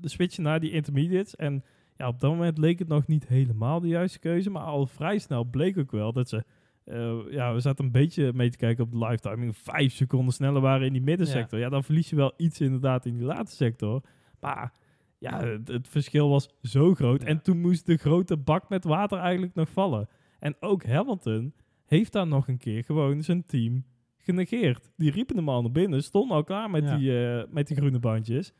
[0.00, 1.36] de switchen naar die intermediates.
[1.36, 1.64] En
[1.96, 4.50] ja, op dat moment leek het nog niet helemaal de juiste keuze.
[4.50, 6.44] Maar al vrij snel bleek ook wel dat ze...
[6.84, 9.56] eh, ja, we zaten een beetje mee te kijken op de live timing.
[9.56, 11.58] Vijf seconden sneller waren in die middensector.
[11.58, 11.68] Ja.
[11.68, 14.02] dan verlies je wel iets inderdaad in die laatste sector.
[14.40, 14.72] Maar
[15.18, 17.20] ja, het, het verschil was zo groot.
[17.20, 17.26] Ja.
[17.26, 20.08] En toen moest de grote bak met water eigenlijk nog vallen.
[20.40, 21.54] En ook Hamilton
[21.86, 23.84] heeft daar nog een keer gewoon zijn team
[24.18, 24.90] genegeerd.
[24.96, 26.96] Die riepen hem al naar binnen, stonden al klaar met, Ja.
[26.96, 28.52] die, eh, met die groene bandjes.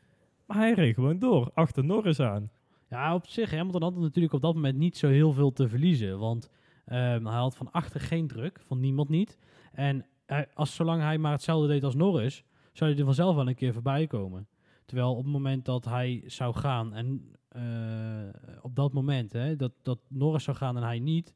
[0.45, 2.49] Maar hij reed gewoon door, achter Norris aan.
[2.89, 6.19] Ja, op zich, Hamilton had natuurlijk op dat moment niet zo heel veel te verliezen.
[6.19, 6.49] Want
[6.85, 9.37] ehm, hij had van achter geen druk, van niemand niet.
[9.71, 13.47] En hij- als, zolang hij maar hetzelfde deed als Norris, zou hij er vanzelf wel
[13.47, 14.47] een keer voorbij komen.
[14.85, 18.29] Terwijl op het moment dat hij zou gaan en eh,
[18.61, 21.33] op dat moment hè, dat, dat Norris zou gaan en hij niet,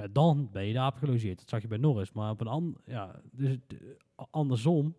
[0.00, 1.38] ja, dan ben je de aap gelogeerd.
[1.38, 2.12] Dat zag je bij Norris.
[2.12, 3.76] Maar op een an, ja, dus, eh,
[4.30, 4.94] andersom.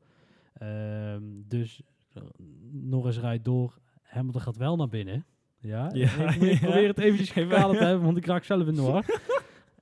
[0.53, 1.81] Ehm, dus
[2.13, 2.23] eh,
[2.71, 5.25] Norris rijdt door, Hamilton gaat wel naar binnen.
[5.59, 8.81] Ja, Ja, ik, probeer het eventjes gevalen te hebben, want ik raak zelf in de
[8.81, 9.05] war.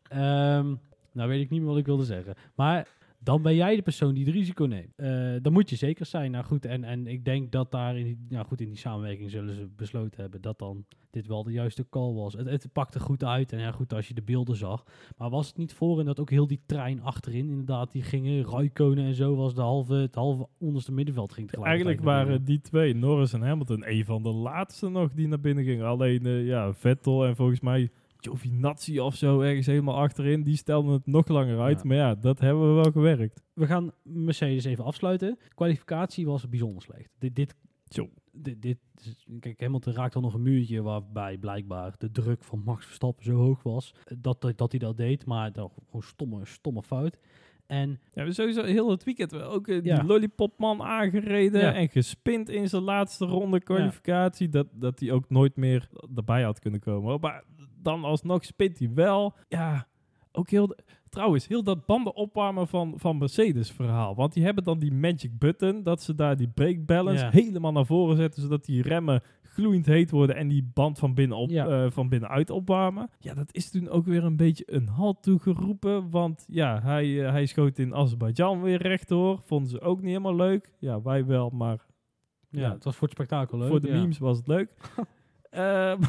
[0.09, 0.75] Ehm,
[1.11, 2.35] nou weet ik niet meer wat ik wilde zeggen.
[2.55, 2.87] Maar
[3.21, 4.93] dan ben jij de persoon die het risico neemt.
[4.95, 6.31] Eh, dan moet je zeker zijn.
[6.31, 9.31] Nou goed, en, en ik denk dat daar in die, nou goed, in die samenwerking
[9.31, 12.33] zullen ze besloten hebben dat dan dit wel de juiste call was.
[12.33, 14.83] Het, het pakte goed uit en ja goed als je de beelden zag.
[15.17, 18.45] Maar was het niet voor en dat ook heel die trein achterin inderdaad, die gingen,
[18.45, 22.61] Raikkonen en zo was de halve, het halve onderste middenveld ging tegelijkertijd Eigenlijk waren die
[22.61, 25.85] twee, Norris en Hamilton, een van de laatste nog die naar binnen gingen.
[25.85, 27.89] Alleen eh, ja, Vettel en volgens mij
[28.21, 31.77] Giovinazzi of zo ergens helemaal achterin, die stelden het nog langer uit.
[31.77, 31.87] Ja.
[31.87, 33.43] Maar ja, dat hebben we wel gewerkt.
[33.53, 35.37] we gaan Mercedes even afsluiten.
[35.47, 37.09] De kwalificatie was bijzonder slecht.
[37.19, 37.55] Dit, dit,
[37.87, 38.09] Zo.
[38.31, 38.77] dit, dit
[39.39, 43.33] kijk, Hamilton raakt al nog een muurtje waarbij blijkbaar de druk van Max Verstappen zo
[43.35, 47.17] hoog was eh, dat, dat, dat hij dat deed, maar dat gewoon stomme, stomme fout.
[47.67, 49.79] En Ja, we sowieso heel het weekend ook Ja.
[49.81, 51.73] die lollipopman aangereden Ja.
[51.73, 54.49] en gespind in zijn laatste ronde kwalificatie.
[54.49, 57.19] Dat, dat hij ook nooit meer erbij had kunnen komen.
[57.19, 57.43] Maar
[57.81, 59.33] dan alsnog spint hij wel.
[59.47, 59.87] Ja,
[60.31, 60.67] ook heel...
[60.67, 60.77] de-
[61.09, 64.15] Trouwens, heel dat banden opwarmen van, van Mercedes verhaal.
[64.15, 67.29] Want die hebben dan die magic button, dat ze daar die brake balance Ja.
[67.31, 71.37] helemaal naar voren zetten, zodat die remmen gloeiend heet worden en die band van, binnen
[71.37, 71.67] op, Ja.
[71.67, 73.09] eh, van binnenuit opwarmen.
[73.19, 77.31] Ja, dat is toen ook weer een beetje een halt toegeroepen, want ja, hij, eh,
[77.31, 79.39] hij schoot in Azerbeidzjan weer rechtdoor.
[79.45, 80.73] Vonden ze ook niet helemaal leuk.
[80.79, 81.85] Ja, wij wel, maar
[82.49, 82.71] ja, Ja.
[82.73, 83.69] het was voor het spektakel leuk.
[83.69, 84.71] voor de memes was het leuk.
[85.49, 86.01] Ehm,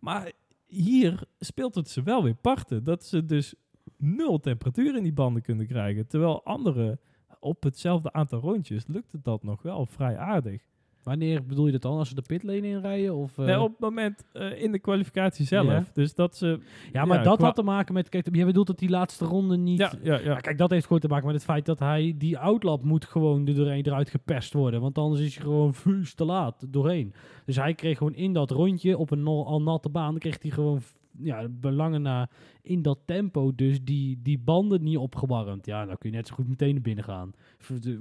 [0.00, 0.32] maar
[0.70, 2.84] hier speelt het ze wel weer parten.
[2.84, 3.54] Dat ze dus
[3.96, 6.06] nul temperatuur in die banden kunnen krijgen.
[6.06, 7.00] Terwijl anderen
[7.40, 10.62] op hetzelfde aantal rondjes lukte dat nog wel vrij aardig.
[11.02, 11.98] Wanneer bedoel je dat dan?
[11.98, 13.14] Als ze de pitlane inrijden?
[13.14, 13.44] Of, eh?
[13.44, 15.66] Nee, op het moment eh, in de kwalificatie zelf.
[15.66, 15.84] Ja.
[15.92, 16.60] Dus dat ze...
[16.92, 18.08] ja, maar ja, dat had te maken met...
[18.08, 19.78] Kijk, jij bedoelt dat die laatste ronde niet...
[19.78, 20.36] Ja, ja, ja.
[20.36, 22.14] Kijk, dat heeft gewoon te maken met het feit dat hij...
[22.18, 24.80] Die outlap moet gewoon er doorheen eruit gepest worden.
[24.80, 27.14] Want anders is hij gewoon vuus te laat doorheen.
[27.44, 30.18] Dus hij kreeg gewoon in dat rondje op een al natte baan...
[30.18, 30.80] kreeg hij gewoon
[31.22, 32.28] ja, belangen na
[32.62, 35.66] in dat tempo dus die, die banden niet opgewarmd.
[35.66, 37.32] Ja, dan kun je net zo goed meteen naar binnen gaan.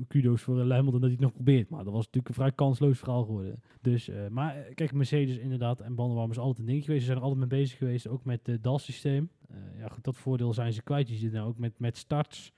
[0.08, 1.70] Kudos voor Hamilton dat hij het nog probeert.
[1.70, 3.62] Maar dat was natuurlijk een vrij kansloos verhaal geworden.
[3.82, 7.02] Dus, eh, maar eh, kijk, Mercedes inderdaad en bandenwarmers is altijd een ding geweest.
[7.02, 9.30] Ze zijn er altijd mee bezig geweest, ook met het DAS-systeem.
[9.50, 11.10] Eh, ja, goed, dat voordeel zijn ze kwijt.
[11.10, 12.54] Je zit nou ook met, met starts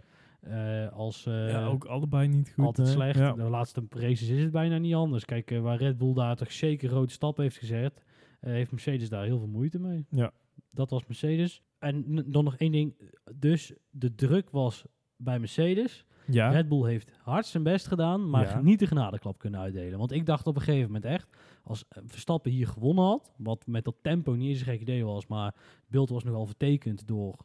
[0.93, 1.23] als...
[1.23, 2.65] ja, ook allebei niet goed.
[2.65, 2.93] altijd hè.
[2.93, 3.19] slecht.
[3.19, 3.33] Ja.
[3.33, 5.25] De laatste races is het bijna niet anders.
[5.25, 8.03] Kijk, waar Red Bull daar toch zeker grote stap heeft gezet,
[8.39, 10.05] heeft Mercedes daar heel veel moeite mee.
[10.09, 10.31] Ja.
[10.71, 11.61] Dat was Mercedes.
[11.79, 13.11] En dan nog één ding.
[13.35, 16.05] Dus de druk was bij Mercedes.
[16.27, 16.49] Ja.
[16.49, 18.61] Red Bull heeft hard zijn best gedaan, maar Ja.
[18.61, 19.99] niet de genadeklap kunnen uitdelen.
[19.99, 21.27] Want ik dacht op een gegeven moment echt,
[21.63, 25.05] als eh, Verstappen hier gewonnen had, wat met dat tempo niet eens een gek idee
[25.05, 27.37] was, maar het beeld was nogal vertekend door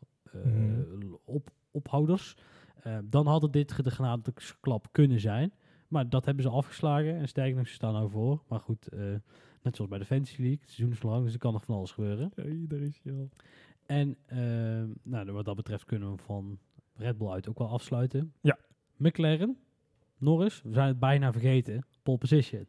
[1.24, 2.34] op, ophouders,
[2.82, 5.52] eh, dan had het dit de genadeklap kunnen zijn.
[5.88, 8.42] Maar dat hebben ze afgeslagen en sterker nog, ze staan nou voor.
[8.48, 8.88] Maar goed,
[9.66, 11.74] net zoals bij de Fantasy League, het seizoen is lang, dus er kan nog van
[11.74, 12.32] alles gebeuren.
[12.34, 13.30] Hey, daar is je al.
[13.86, 14.38] En eh,
[15.02, 16.58] nou, wat dat betreft kunnen we van
[16.94, 18.32] Red Bull uit ook wel afsluiten.
[18.40, 18.58] Ja.
[18.96, 19.58] McLaren,
[20.18, 21.86] Norris, we zijn het bijna vergeten.
[22.02, 22.66] Pole position.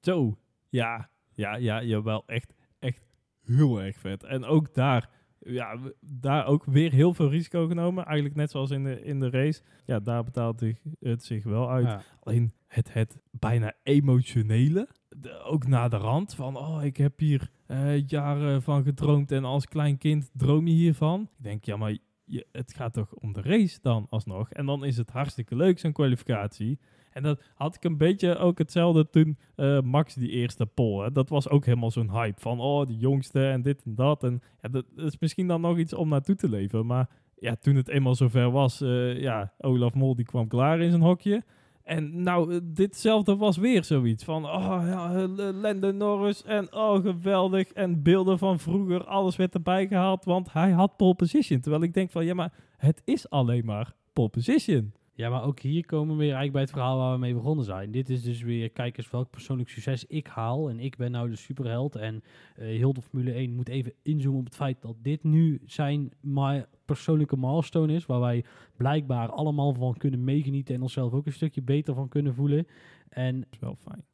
[0.00, 0.38] Zo.
[0.68, 1.10] Ja.
[1.32, 2.22] Ja, ja, jawel.
[2.26, 3.02] Echt, echt
[3.44, 4.24] heel erg vet.
[4.24, 8.04] En ook daar, ja, daar ook weer heel veel risico genomen.
[8.04, 9.62] Eigenlijk net zoals in de, in de race.
[9.84, 10.60] Ja, daar betaalt
[11.00, 11.86] het- zich wel uit.
[11.86, 12.02] Ja.
[12.20, 14.88] Alleen het, het bijna emotionele.
[15.16, 19.44] De- ook naar de rand van, oh, ik heb hier eh, jaren van gedroomd en
[19.44, 21.20] als klein kind droom je hiervan.
[21.22, 24.50] Ik denk, ja, maar je, het gaat toch om de race dan alsnog.
[24.50, 26.78] En dan is het hartstikke leuk, zo'n kwalificatie.
[27.10, 31.04] En dat had ik een beetje ook hetzelfde toen eh, Max die eerste pole.
[31.04, 31.12] hè.
[31.12, 34.24] Dat was ook helemaal zo'n hype van, oh, de jongste en dit en dat.
[34.24, 36.86] En ja, dat, is misschien dan nog iets om naartoe te leven.
[36.86, 40.90] Maar ja, toen het eenmaal zover was, eh, ja, Olaf Mol die kwam klaar in
[40.90, 41.42] zijn hokje.
[41.82, 47.72] En nou, eh, ditzelfde was weer zoiets van, oh ja, Lando Norris en oh geweldig.
[47.72, 51.60] En beelden van vroeger, alles werd erbij gehaald, want hij had pole position.
[51.60, 54.92] Terwijl ik denk van, ja, maar het is alleen maar pole position.
[55.20, 57.64] Ja, maar ook hier komen we weer eigenlijk bij het verhaal waar we mee begonnen
[57.64, 57.90] zijn.
[57.90, 60.68] Dit is dus weer, kijk eens welk persoonlijk succes ik haal.
[60.70, 61.96] En ik ben nou de superheld.
[61.96, 62.22] En
[62.56, 66.12] eh heel de Formule 1 moet even inzoomen op het feit dat dit nu zijn
[66.20, 68.06] mi- persoonlijke milestone is.
[68.06, 68.44] Waar wij
[68.76, 72.66] blijkbaar allemaal van kunnen meegenieten en onszelf ook een stukje beter van kunnen voelen.
[73.08, 74.04] En Dat is wel fijn.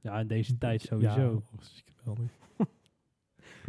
[0.00, 1.42] ja, in deze tijd sowieso.
[2.04, 2.49] Ja.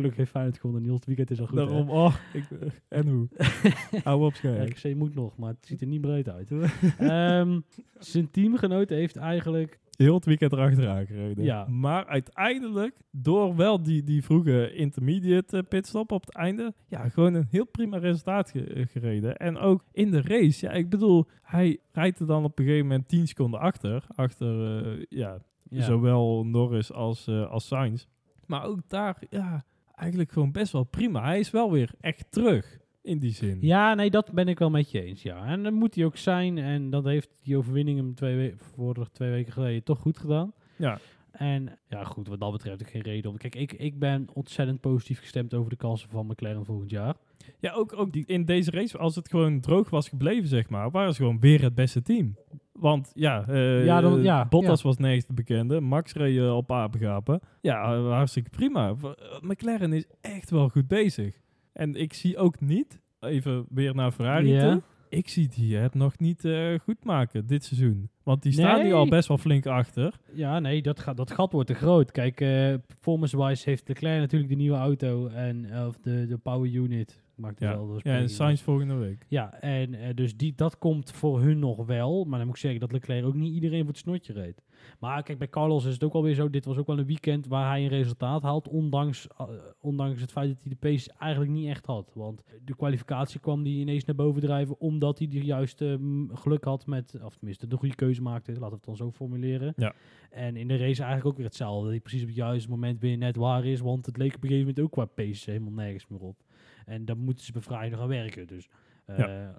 [0.02, 0.82] Gelukkig heeft Feyenoord gewonnen.
[0.84, 1.58] Niels, het weekend is al goed.
[1.58, 1.66] hè?
[1.66, 3.28] Daarom, oh, ik, eh, en hoe?
[4.04, 4.70] Hou op, scherp.
[4.70, 6.52] RKC moet nog, maar het ziet er niet breed uit.
[6.98, 7.60] Ehm,
[8.00, 9.80] zijn teamgenoot heeft eigenlijk...
[9.92, 11.44] Heel het weekend erachteraan gereden.
[11.44, 11.66] Ja.
[11.68, 17.34] Maar uiteindelijk, door wel die, die vroege intermediate eh, pitstop op het einde, ja, gewoon
[17.34, 19.38] een heel prima resultaat ge- eh, gereden.
[19.38, 22.88] En ook in de race, ja, ik bedoel, hij rijdt er dan op een gegeven
[22.88, 24.04] moment 10 seconden achter.
[24.16, 24.56] Achter,
[25.10, 25.38] ja,
[25.70, 28.06] Ja, zowel Norris als, als Sainz.
[28.46, 29.64] Maar ook daar, ja,
[30.02, 31.24] eigenlijk gewoon best wel prima.
[31.24, 33.58] Hij is wel weer echt terug, in die zin.
[33.62, 35.22] ja, nee, dat ben ik wel met je eens.
[35.22, 35.46] Ja.
[35.46, 36.58] En dat moet hij ook zijn.
[36.58, 40.54] En dat heeft die overwinning hem twee, we voor twee weken geleden toch goed gedaan.
[40.76, 41.00] Ja.
[41.32, 43.38] En ja, goed, wat dat betreft ook geen reden om.
[43.38, 47.16] Kijk, ik, ik ben ontzettend positief gestemd over de kansen van McLaren volgend jaar.
[47.60, 50.92] Ja, ook, ook die, in deze race, als het gewoon droog was gebleven, zeg maar,
[50.92, 52.36] waren ze gewoon weer het beste team.
[52.82, 55.80] Want ja, eh, Ja, dan- ja, Bottas was nergens te bekende.
[55.80, 57.40] Max reed eh, op apengapen.
[57.62, 58.96] Ja, eh, hartstikke prima.
[59.42, 61.36] McLaren is echt wel goed bezig.
[61.74, 66.20] En ik zie ook niet, even weer naar Ferrari toe, ik zie die het nog
[66.20, 66.50] niet
[66.84, 68.10] goed maken dit seizoen.
[68.24, 68.94] Want die staan nu Nee.
[68.94, 70.14] al best wel flink achter.
[70.34, 72.12] Ja, nee, dat, gaat, dat gat wordt te groot.
[72.12, 72.36] Kijk,
[72.88, 77.22] performance-wise heeft Leclerc natuurlijk de nieuwe auto en of de, de power unit.
[77.42, 78.30] Maakt Ja, dezelfde ja en.
[78.30, 79.26] Sainz volgende week.
[79.28, 82.24] Ja, en eh, dus die, dat komt voor hun nog wel.
[82.24, 84.62] Maar dan moet ik zeggen dat Leclerc ook niet iedereen voor het snotje reed.
[85.00, 86.50] Maar kijk, bij Carlos is het ook alweer zo.
[86.50, 88.68] Dit was ook wel een weekend waar hij een resultaat haalt.
[88.68, 89.48] Ondanks, eh,
[89.80, 92.12] ondanks het feit dat hij de pace eigenlijk niet echt had.
[92.14, 94.80] Want de kwalificatie kwam die ineens naar boven drijven.
[94.80, 98.52] Omdat hij de juiste mm, geluk had met, of tenminste de goede keuze maakte.
[98.52, 99.74] Laten we het dan zo formuleren.
[99.78, 99.94] Ja.
[100.30, 101.82] En in de race eigenlijk ook weer hetzelfde.
[101.82, 103.80] Dat hij precies op het juiste moment weer net waar is.
[103.80, 106.44] Want het leek op een gegeven moment ook qua pace helemaal nergens meer op.
[106.86, 108.48] En daar moeten ze bevrijding gaan werken.
[108.48, 108.70] Dus
[109.06, 109.50] eh,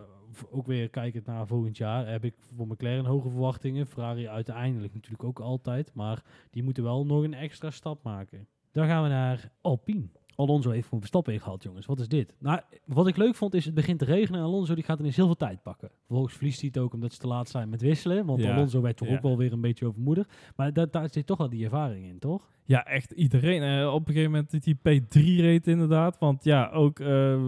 [0.50, 3.86] ook weer kijkend naar volgend jaar heb ik voor McLaren hoge verwachtingen.
[3.86, 5.94] Ferrari uiteindelijk natuurlijk ook altijd.
[5.94, 8.46] Maar die moeten wel nog een extra stap maken.
[8.72, 10.08] Dan gaan we naar Alpine.
[10.42, 11.86] Alonso heeft gewoon Verstappen ingehaald, jongens.
[11.86, 12.34] Wat is dit?
[12.38, 15.16] Nou, wat ik leuk vond is, het begint te regenen en Alonso die gaat ineens
[15.16, 15.90] heel veel tijd pakken.
[16.06, 18.26] Vervolgens verliest hij het ook omdat ze te laat zijn met wisselen.
[18.26, 18.54] Want Ja.
[18.54, 19.14] Alonso werd toch Ja.
[19.14, 20.28] ook wel weer een beetje overmoedig.
[20.56, 22.50] Maar da daar zit toch wel die ervaring in, toch?
[22.64, 23.62] Ja, echt iedereen.
[23.62, 26.18] Eh, op een gegeven moment hij P3 reed inderdaad.
[26.18, 27.42] Want ja, ook eh,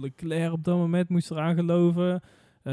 [0.00, 2.20] Leclerc op dat moment moest eraan geloven.
[2.62, 2.72] Eh,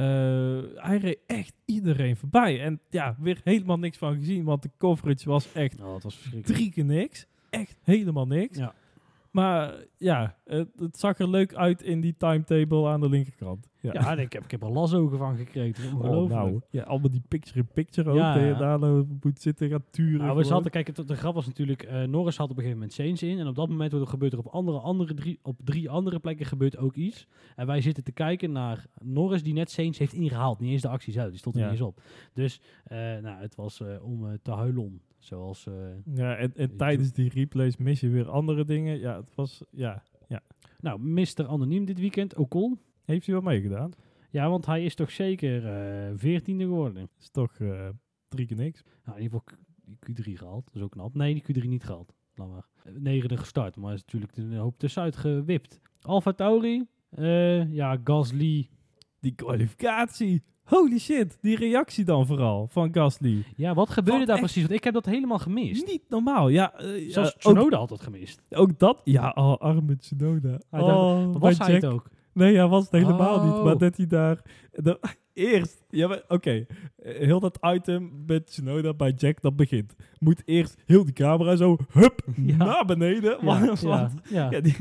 [0.76, 2.62] hij reed echt iedereen voorbij.
[2.62, 4.44] En ja, weer helemaal niks van gezien.
[4.44, 7.26] Want de coverage was echt Oh, was drie keer niks.
[7.50, 8.58] Echt helemaal niks.
[8.58, 8.74] Ja.
[9.34, 13.70] Maar ja, het, het zag er leuk uit in die timetable aan de linkerkant.
[13.80, 13.92] Ja.
[13.94, 15.88] Ja, ik heb, ik heb er lasogen van gekregen.
[15.88, 16.42] Oh, ongelooflijk.
[16.42, 18.16] nou, ja, allemaal die picture-in-picture ook.
[18.16, 18.58] Ja, ja.
[18.58, 20.26] daar nou moet zitten gaan turen.
[20.26, 22.80] Nou, we zaten, kijk, het, de grap was natuurlijk, eh, Norris had op een gegeven
[22.80, 23.40] moment Sainz in.
[23.40, 26.46] En op dat moment er gebeurt er op, andere, andere drie, op drie andere plekken
[26.46, 27.28] gebeurt ook iets.
[27.56, 30.60] En wij zitten te kijken naar Norris die net Sainz heeft ingehaald.
[30.60, 32.02] Niet eens de actie zelf, die stond er niet eens op.
[32.34, 35.02] Dus eh, nou, het was eh, om te huilen om.
[35.24, 35.74] Zoals, eh,
[36.16, 39.00] Ja, en, tijdens die replays mis je weer andere dingen.
[39.00, 40.04] Ja, het was, ja.
[40.80, 41.48] nou, Mr.
[41.48, 42.80] Anoniem dit weekend, Ocon.
[43.06, 43.92] Heeft hij wel meegedaan?
[44.30, 47.10] Ja, want hij is toch zeker eh veertiende geworden.
[47.20, 47.90] Is toch eh,
[48.28, 48.84] drie keer niks.
[49.06, 50.66] Nou, in ieder geval die Q3 gehaald.
[50.66, 51.16] Dat is ook knap.
[51.16, 52.14] Nee, die Q3 niet gehaald.
[52.36, 52.68] Laat maar.
[52.94, 55.80] Negende gestart, maar is natuurlijk een hoop tussenuit gewipt.
[56.02, 56.86] Alfa Tauri.
[57.70, 58.70] ja, Gasly.
[59.20, 60.44] Die kwalificatie.
[60.64, 61.38] Holy shit.
[61.42, 63.44] Die reactie dan vooral van Gasly.
[63.56, 64.44] Ja, wat gebeurde daar echt?
[64.46, 64.62] precies?
[64.62, 65.88] Want ik heb dat helemaal gemist.
[65.88, 66.50] Niet normaal.
[66.50, 68.42] Ja, eh, ja, ook, Tsunoda had dat gemist.
[68.50, 69.02] ook dat.
[69.04, 70.58] Ja, oh, arme Tsunoda.
[70.70, 72.10] Hij dacht, oh, Was hij het Jack- ook?
[72.34, 73.54] Nee, hij was het helemaal niet.
[73.54, 73.64] Oh.
[73.64, 74.42] Maar dat hij daar...
[74.72, 75.00] de-
[75.34, 75.84] eerst...
[75.90, 76.66] Ja, maar oké.
[76.98, 79.96] eh, Heel dat item met Tsunoda bij Jack, dat begint.
[80.20, 81.78] Moet eerst heel die camera zo...
[81.92, 82.56] Hup, Ja.
[82.56, 83.38] naar beneden.
[83.42, 84.52] Ja, want- ja, ja.
[84.52, 84.76] ja, die,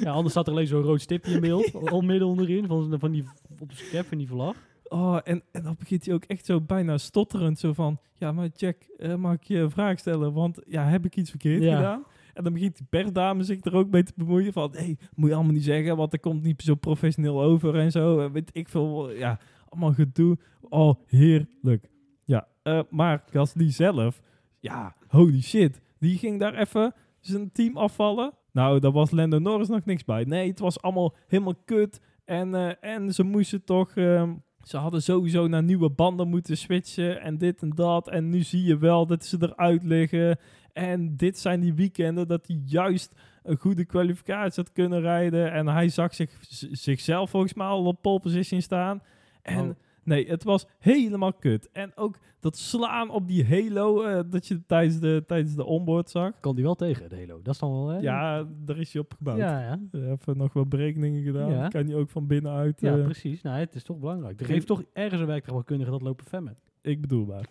[0.00, 1.74] Ja, anders staat er alleen zo'n rood stipje in beeld.
[1.90, 2.66] al midden onderin.
[2.66, 3.24] Van, van die,
[3.58, 4.56] op zijn cap van die vlag.
[4.88, 7.58] Oh, en, en dan begint hij ook echt zo bijna stotterend.
[7.58, 10.32] Zo van, ja, maar Jack, eh, mag ik je een vraag stellen?
[10.32, 11.76] Want ja, heb ik iets verkeerd Ja.
[11.76, 12.04] gedaan?
[12.34, 14.52] En dan begint die persdame zich er ook mee te bemoeien.
[14.52, 17.90] Van, hé, moet je allemaal niet zeggen, want er komt niet zo professioneel over en
[17.90, 18.20] zo.
[18.20, 20.38] En weet ik veel, ja, allemaal gedoe.
[20.60, 21.88] Oh, heerlijk.
[22.24, 24.20] Ja, eh, maar Gasly zelf,
[24.58, 25.80] ja, holy shit.
[25.98, 28.32] Die ging daar even zijn team afvallen.
[28.52, 30.24] Nou, daar was Lando Norris nog niks bij.
[30.24, 32.00] Nee, het was allemaal helemaal kut.
[32.24, 33.90] En, eh, en ze moesten toch...
[33.96, 34.34] ehm,
[34.68, 38.08] ze hadden sowieso naar nieuwe banden moeten switchen en dit en dat.
[38.08, 40.38] En nu zie je wel dat ze eruit liggen.
[40.72, 45.52] En dit zijn die weekenden dat hij juist een goede kwalificatie had kunnen rijden.
[45.52, 46.30] En hij zag zich,
[46.70, 49.02] zichzelf volgens mij al op pole position staan.
[49.42, 49.76] En Oh.
[50.08, 51.68] Nee, het was helemaal kut.
[51.72, 56.10] En ook dat slaan op die halo eh, dat je tijdens de, tijdens de onboard
[56.10, 56.40] zag.
[56.40, 57.42] Kan die wel tegen, de Halo.
[57.42, 57.98] Dat is dan wel, hè?
[57.98, 59.38] Ja, daar is hij op gebouwd.
[59.38, 59.78] ja, ja.
[59.92, 61.50] Even nog wat berekeningen gedaan.
[61.50, 61.68] Ja.
[61.68, 62.80] Kan hij ook van binnenuit.
[62.80, 63.42] ja eh, precies.
[63.42, 64.40] Nou, het is toch belangrijk.
[64.40, 66.56] Er heeft toch ergens een werktuigkundige dat lopen femmen.
[66.82, 67.46] Ik bedoel maar.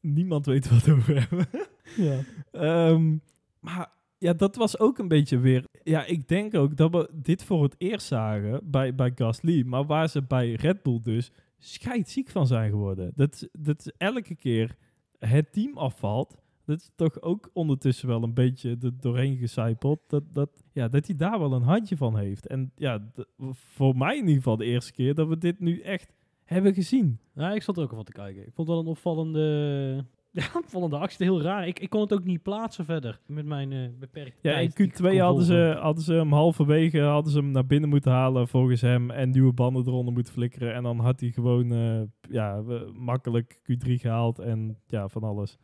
[0.00, 1.46] Niemand weet wat we over hebben.
[1.96, 2.18] Ja.
[2.50, 3.16] Ehm,
[3.60, 5.64] maar ja, dat was ook een beetje weer...
[5.82, 9.62] Ja, ik denk ook dat we dit voor het eerst zagen bij, bij Gasly.
[9.66, 13.12] Maar waar ze bij Red Bull dus scheidziek van zijn geworden.
[13.14, 14.76] Dat, dat elke keer
[15.18, 16.36] het team afvalt.
[16.64, 20.00] Dat is toch ook ondertussen wel een beetje doorheen gecijpeld.
[20.06, 22.46] Dat, dat, ja, dat hij daar wel een handje van heeft.
[22.46, 23.12] En ja,
[23.50, 26.12] voor mij in ieder geval de eerste keer dat we dit nu echt
[26.44, 27.18] hebben gezien.
[27.34, 28.46] Ja, ik zat er ook al van te kijken.
[28.46, 30.04] Ik vond het wel een opvallende,
[30.38, 31.26] ja, opvallende actie.
[31.26, 31.66] Heel raar.
[31.66, 34.72] Ik, ik kon het ook niet plaatsen verder met mijn eh beperkte Ja, tijd in
[34.76, 37.88] die ik kon Q2 hadden ze, hadden ze hem halverwege hadden ze hem naar binnen
[37.88, 40.74] moeten halen volgens hem en nieuwe banden eronder moeten flikkeren.
[40.74, 42.62] En dan had hij gewoon eh, ja,
[42.94, 45.58] makkelijk Q3 gehaald en ja, van alles.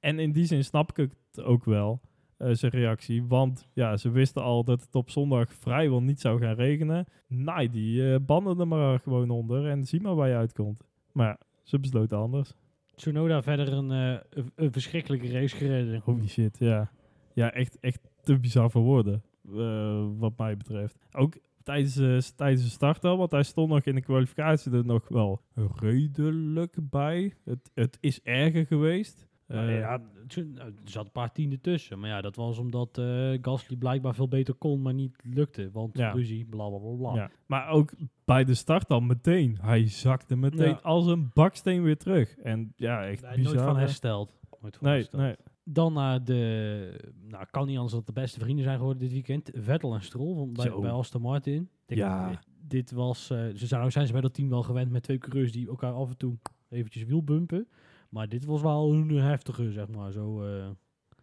[0.00, 2.00] En in die zin snap ik het ook wel,
[2.36, 3.24] eh, zijn reactie.
[3.24, 7.06] Want ja, ze wisten al dat het op zondag vrijwel niet zou gaan regenen.
[7.28, 10.84] Nee, die banden er maar gewoon onder en zie maar waar je uitkomt.
[11.12, 12.54] Maar ze besloten anders.
[12.96, 16.00] Tsunoda verder een, eh, een, een verschrikkelijke race gereden.
[16.04, 16.90] Holy shit, ja.
[17.34, 19.22] Ja, echt, echt te bizar voor woorden,
[19.54, 20.98] eh, wat mij betreft.
[21.12, 24.84] Ook tijdens, eh, tijdens de start al, want hij stond nog in de kwalificatie er
[24.84, 25.40] nog wel
[25.74, 27.34] redelijk bij.
[27.44, 29.26] Het, het is erger geweest.
[29.46, 30.00] Eh, ja,
[30.34, 31.98] nou, er zat een paar tienden tussen.
[31.98, 35.70] Maar ja, dat was omdat eh Gasly blijkbaar veel beter kon, maar niet lukte.
[35.72, 36.10] Want Ja.
[36.10, 37.30] ruzie, bla bla bla ja.
[37.46, 37.92] Maar ook
[38.24, 39.58] bij de start al meteen.
[39.60, 40.78] Hij zakte meteen Ja.
[40.82, 42.36] als een baksteen weer terug.
[42.38, 43.54] En ja, echt Nee, bizar.
[43.54, 44.34] nooit van hersteld.
[44.60, 45.22] Nooit van Nee, hersteld.
[45.22, 45.34] nee.
[45.68, 47.12] Dan naar de...
[47.28, 49.50] Nou, kan niet anders dat de beste vrienden zijn geworden dit weekend.
[49.54, 50.80] Vettel en Stroll van, bij, Zo.
[50.80, 51.68] bij Aston Martin.
[51.86, 52.30] Denk, Ja.
[52.30, 52.36] eh,
[52.68, 53.26] Dit was...
[53.26, 56.08] ze zijn, zijn ze bij dat team wel gewend met twee coureurs die elkaar af
[56.10, 56.36] en toe
[56.68, 57.68] eventjes wielbumpen.
[58.08, 60.12] Maar dit was wel een heftige, zeg maar.
[60.12, 60.68] Zo, eh,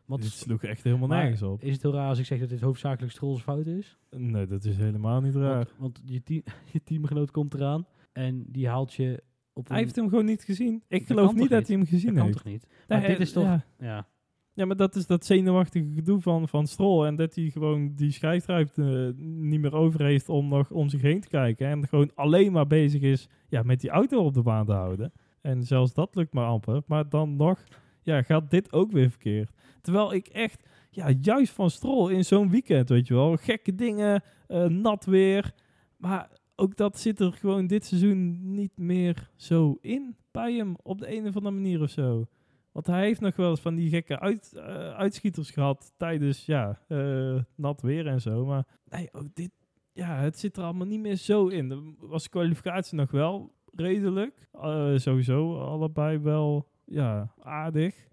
[0.05, 1.61] wat Dit sloeg echt helemaal nergens op.
[1.63, 3.97] Is het heel raar als ik zeg dat dit hoofdzakelijk Stroll's fout is?
[4.09, 5.55] Nee, dat is helemaal niet raar.
[5.55, 6.41] Want, want je, team,
[6.73, 9.23] je teamgenoot komt eraan en die haalt je
[9.53, 10.83] op Hij heeft hem gewoon niet gezien.
[10.87, 12.37] Ik Dat geloof kan niet dat hij hem gezien Dat kan heeft.
[12.37, 12.67] toch niet?
[12.87, 13.43] Nee, Maar dit is toch...
[13.43, 13.65] ja.
[13.79, 14.07] Ja.
[14.55, 17.05] Ja, maar dat is dat zenuwachtige gedoe van, van Stroll.
[17.05, 21.21] En dat hij gewoon die schijfruimte niet meer over heeft om nog om zich heen
[21.21, 21.67] te kijken.
[21.67, 25.11] En gewoon alleen maar bezig is ja, met die auto op de baan te houden.
[25.43, 26.81] En zelfs dat lukt maar amper.
[26.85, 27.63] Maar dan nog
[28.01, 29.51] ja, gaat dit ook weer verkeerd.
[29.81, 33.35] Terwijl ik echt, ja, juist van Stroll in zo'n weekend, weet je wel.
[33.35, 35.53] Gekke dingen, eh, nat weer.
[35.97, 40.99] Maar ook dat zit er gewoon dit seizoen niet meer zo in bij hem op
[40.99, 42.27] de een of andere manier of zo.
[42.71, 46.79] Want hij heeft nog wel eens van die gekke uit, eh, uitschieters gehad tijdens ja,
[46.87, 48.45] eh, nat weer en zo.
[48.45, 49.51] Maar nee, dit,
[49.93, 51.95] ja, het zit er allemaal niet meer zo in.
[51.99, 54.47] Was de kwalificatie nog wel redelijk.
[54.61, 58.11] Eh, sowieso allebei wel ja, aardig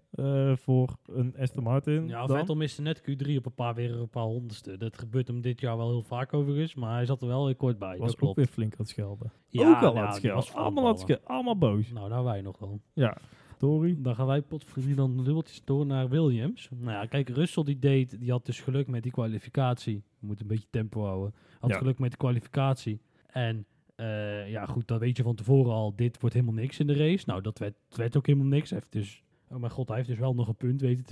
[0.53, 2.07] voor een Aston Martin.
[2.07, 2.37] Ja, dan.
[2.37, 4.77] Vettel miste net Q3 op een paar weer een paar honderdste.
[4.77, 7.55] Dat gebeurt hem dit jaar wel heel vaak overigens, maar hij zat er wel heel
[7.55, 7.97] kort bij.
[7.97, 8.31] was dat klopt.
[8.31, 9.31] ook weer flink aan het schelden.
[9.47, 10.53] Ja, ook nou, aan het schelden.
[10.53, 11.25] Allemaal aan het schelden.
[11.27, 11.91] Allemaal boos.
[11.91, 12.81] Nou, nou wij nog dan.
[12.93, 13.17] Ja,
[13.57, 14.01] Tori.
[14.01, 16.69] Dan gaan wij potverdien dan dubbeltjes door naar Williams.
[16.71, 20.03] Nou ja, kijk, Russell die deed, die had dus geluk met die kwalificatie.
[20.19, 21.33] We moeten een beetje tempo houden.
[21.59, 21.77] Had Ja.
[21.77, 23.01] geluk met de kwalificatie.
[23.27, 23.65] En
[24.01, 26.95] eh, ja, goed, dan weet je van tevoren al, dit wordt helemaal niks in de
[26.95, 27.23] race.
[27.27, 28.69] Nou, dat werd, werd ook helemaal niks.
[28.69, 31.05] Hij heeft dus, oh mijn god, hij heeft dus wel nog een punt weten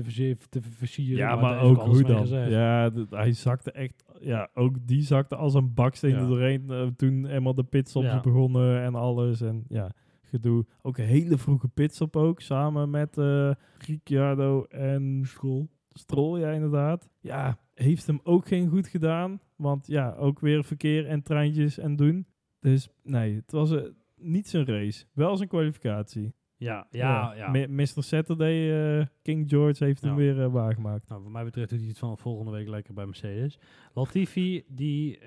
[0.49, 1.17] te, versieren.
[1.17, 2.27] Ja, maar ook hoe dan?
[2.27, 4.03] Ja, hij zakte echt...
[4.21, 6.27] Ja, ook die zakte als een baksteen Ja.
[6.27, 6.69] doorheen.
[6.69, 8.19] eh, toen eenmaal de pitstops Ja.
[8.19, 9.41] begonnen en alles.
[9.41, 10.65] En ja, gedoe.
[10.81, 12.41] Ook een hele vroege pitstop ook.
[12.41, 15.67] Samen met eh Ricciardo en Stroll.
[15.91, 17.09] Stroll, ja, inderdaad.
[17.19, 19.39] Ja, heeft hem ook geen goed gedaan.
[19.55, 22.25] Want ja, ook weer verkeer en treintjes en doen.
[22.59, 23.83] Dus nee, het was eh,
[24.15, 25.05] niet zijn race.
[25.13, 26.33] Wel zijn kwalificatie.
[26.57, 27.67] Ja, ja, ja.
[27.67, 28.03] Mr.
[28.03, 30.17] Saturday, eh, King George, heeft hem Ja.
[30.17, 31.07] weer eh, waargemaakt.
[31.09, 33.59] Nou, voor mij betreft doet hij het van volgende week lekker bij Mercedes.
[33.93, 35.19] Latifi, die,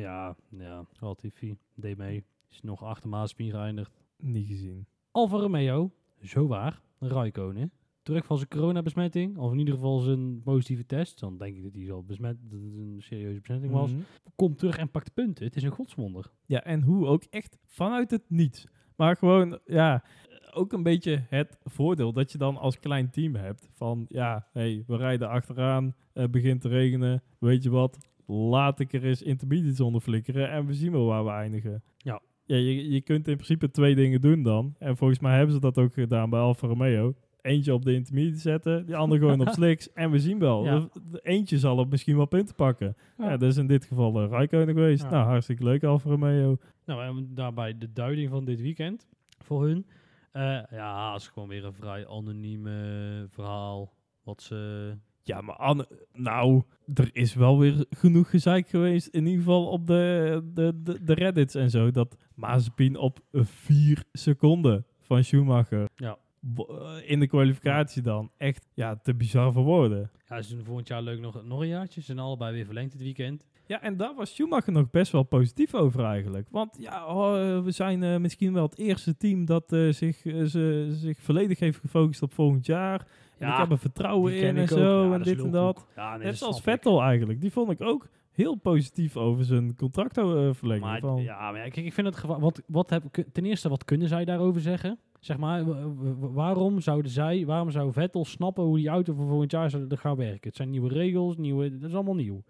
[0.00, 2.24] ja, ja, Latifi deed mee.
[2.50, 4.00] Is nog achter Maaspien geëindigd.
[4.16, 4.86] Niet gezien.
[5.10, 7.72] Alfa Romeo, zo waar, Raikkonen.
[8.10, 11.20] Terug van zijn coronabesmetting, of in ieder geval zijn positieve test.
[11.20, 13.92] Dan denk ik dat hij al besmet, dat het een serieuze besmetting was.
[13.92, 14.00] Mhm.
[14.34, 15.44] Komt terug en pakt punten.
[15.44, 16.30] Het is een godswonder.
[16.46, 18.66] Ja, en hoe ook echt vanuit het niets.
[18.96, 20.04] Maar gewoon, ja,
[20.52, 23.68] ook een beetje het voordeel dat je dan als klein team hebt.
[23.72, 27.22] Van, ja, hey, we rijden achteraan, het begint te regenen.
[27.38, 31.24] Weet je wat, laat ik er eens intermediates onder flikkeren en we zien wel waar
[31.24, 31.82] we eindigen.
[31.96, 32.20] Ja.
[32.44, 34.74] Ja, je, je kunt in principe twee dingen doen dan.
[34.78, 37.14] En volgens mij hebben ze dat ook gedaan bij Alfa Romeo.
[37.42, 40.64] Eentje op de intermediate zetten, die andere gewoon op slicks en we zien wel.
[40.64, 40.88] Ja.
[41.10, 42.96] De- eentje zal op misschien wel punten pakken.
[43.18, 43.36] Ja, Ja.
[43.36, 45.02] dat is in dit geval uh, Raikkonen geweest.
[45.02, 45.10] Ja.
[45.10, 46.56] Nou, hartstikke leuk Alfa Romeo.
[46.84, 49.86] Nou, en daarbij de duiding van dit weekend voor hun.
[50.32, 53.92] Eh, ja, is gewoon weer een vrij anonieme verhaal.
[54.24, 56.62] Wat ze Ja, maar Anne, nou,
[56.94, 59.06] er is wel weer genoeg gezeik geweest.
[59.06, 61.90] In ieder geval op de, de, de, de Reddits en zo.
[61.90, 65.88] Dat Mazepin op vier seconden van Schumacher.
[65.96, 66.18] Ja.
[66.56, 68.30] Eh, In de kwalificatie dan.
[68.36, 70.10] Echt, ja, te bizar voor woorden.
[70.28, 72.00] Ja, ze doen volgend jaar leuk nog, nog een jaartje.
[72.00, 73.46] Ze zijn allebei weer verlengd dit weekend.
[73.66, 76.46] Ja, en daar was Schumacher nog best wel positief over eigenlijk.
[76.50, 80.16] Want ja, oh, eh, we zijn eh, misschien wel het eerste team dat zich,
[80.46, 83.06] ze, zich volledig heeft gefocust op volgend jaar.
[83.38, 85.86] En Ja, ik heb er vertrouwen in en ik zo Ja, en dit en dat.
[85.96, 86.62] Ja, nee, Net zoals ik.
[86.62, 87.40] Vettel eigenlijk.
[87.40, 90.84] Die vond ik ook heel positief over zijn contractverlenging.
[90.84, 92.40] Maar, van, ja, maar kijk, ik vind het gevaar.
[92.40, 94.98] Wat, wat heb, ten eerste, wat kunnen zij daarover zeggen?
[95.20, 95.64] Zeg maar,
[96.32, 100.16] waarom zouden zij, waarom zou Vettel snappen hoe die auto voor volgend jaar zou gaan
[100.16, 100.40] werken?
[100.48, 102.42] Het zijn nieuwe regels, nieuwe, dat is allemaal nieuw.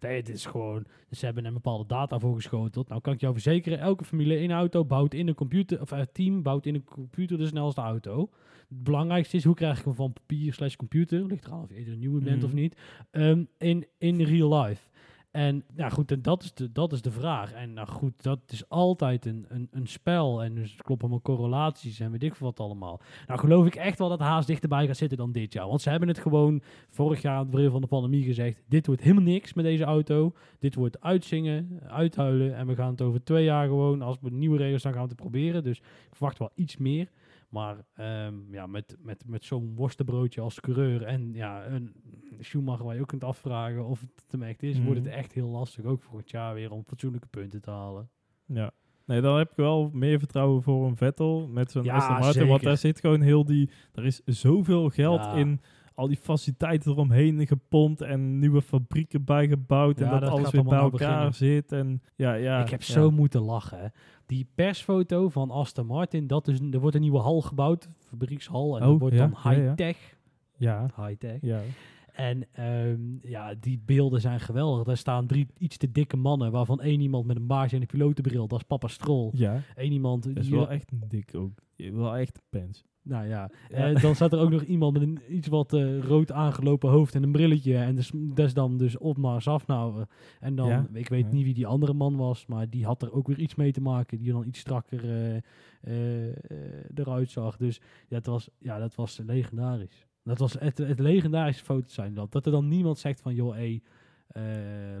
[0.00, 2.88] Nee, het is gewoon, ze hebben een bepaalde data voor geschoteld.
[2.88, 6.14] Nou kan ik jou verzekeren, elke Formule 1 auto bouwt in een computer, of het
[6.14, 8.28] team bouwt in een computer de snelste auto.
[8.68, 11.74] Het belangrijkste is, hoe krijg ik hem van papier slash computer, ligt eraan of je
[11.84, 12.44] er een nieuwe bent Mhm.
[12.44, 12.76] of niet,
[13.10, 14.87] ehm, in, in real life.
[15.30, 17.52] En ja, goed, dat is de, dat is de vraag.
[17.52, 20.42] En nou goed, dat is altijd een, een, een spel.
[20.42, 23.00] En dus kloppen allemaal correlaties en weet ik veel wat allemaal.
[23.26, 25.68] Nou geloof ik echt wel dat Haas dichterbij gaat zitten dan dit jaar.
[25.68, 28.62] Want ze hebben het gewoon vorig jaar aan het van de pandemie gezegd.
[28.68, 30.32] Dit wordt helemaal niks met deze auto.
[30.58, 32.56] Dit wordt uitzingen, uithuilen.
[32.56, 35.14] En we gaan het over twee jaar gewoon, als we nieuwe regels zijn, gaan we
[35.14, 35.64] proberen.
[35.64, 37.08] Dus ik verwacht wel iets meer.
[37.48, 41.92] Maar ehm, ja, met, met, met zo'n worstenbroodje als coureur en ja, een
[42.40, 45.16] Schumacher waar je ook kunt afvragen of het hem echt is, wordt het Mhm.
[45.18, 48.08] echt heel lastig, ook voor het jaar weer, om fatsoenlijke punten te halen.
[48.46, 48.70] ja.
[49.04, 52.46] Nee, dan heb ik wel meer vertrouwen voor een Vettel met zo'n Ja, Aston Martin.
[52.46, 53.70] Want daar zit gewoon heel die...
[53.94, 55.32] Er is zoveel geld Ja.
[55.32, 55.60] in
[55.98, 60.64] al die faciliteiten eromheen gepompt en nieuwe fabrieken bijgebouwd Ja, en dat, dat alles weer
[60.64, 61.72] bij elkaar zit.
[61.72, 62.60] En ja, ja.
[62.60, 62.92] ik heb ja.
[62.92, 63.78] zo moeten lachen.
[63.80, 63.86] hè.
[64.26, 68.82] Die persfoto van Aston Martin, dat is, er wordt een nieuwe hal gebouwd, fabriekshal, en
[68.82, 70.16] Oh, dat wordt ja, dan high-tech.
[70.56, 71.38] Ja, High-tech.
[71.40, 71.60] ja.
[72.12, 74.84] En ehm, ja, die beelden zijn geweldig.
[74.84, 77.88] Daar staan drie iets te dikke mannen, waarvan één iemand met een baardje en een
[77.88, 79.30] pilotenbril, dat is papa Strol.
[79.34, 81.52] Ja, Eén iemand dat is die wel echt dik ook.
[81.86, 82.84] Wel echt pens.
[83.02, 83.76] Nou ja, Ja.
[83.94, 87.14] eh, dan staat er ook nog iemand met een iets wat eh, rood aangelopen hoofd
[87.14, 87.76] en een brilletje.
[87.76, 90.08] En dus, dat is dan dus Otmar Safnauer.
[90.40, 91.32] En dan, Ja, ik weet ja.
[91.32, 93.80] niet wie die andere man was, maar die had er ook weer iets mee te
[93.80, 94.18] maken.
[94.18, 95.36] Die dan iets strakker eh,
[95.80, 96.34] eh, eh,
[96.94, 97.56] eruit zag.
[97.56, 100.06] Dus ja, het was, ja, dat was legendarisch.
[100.22, 102.32] Dat was het, het legendarische foto's zijn dat.
[102.32, 103.80] Dat er dan niemand zegt van, joh, hé, eh,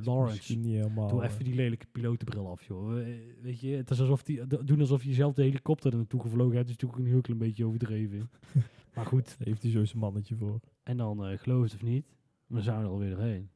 [0.02, 1.08] Lawrence, niet helemaal.
[1.08, 3.00] Doe eh, even die lelijke pilotenbril af, joh.
[3.00, 3.06] Eh,
[3.40, 6.56] Weet je, het is alsof die, doen alsof je zelf de helikopter er naartoe gevlogen
[6.56, 6.68] hebt.
[6.68, 8.30] is natuurlijk een heel klein beetje overdreven.
[8.94, 10.60] maar goed, daar heeft hij zo zijn mannetje voor.
[10.82, 12.06] en dan eh geloof het of niet,
[12.46, 13.50] dan zijn we er alweer doorheen.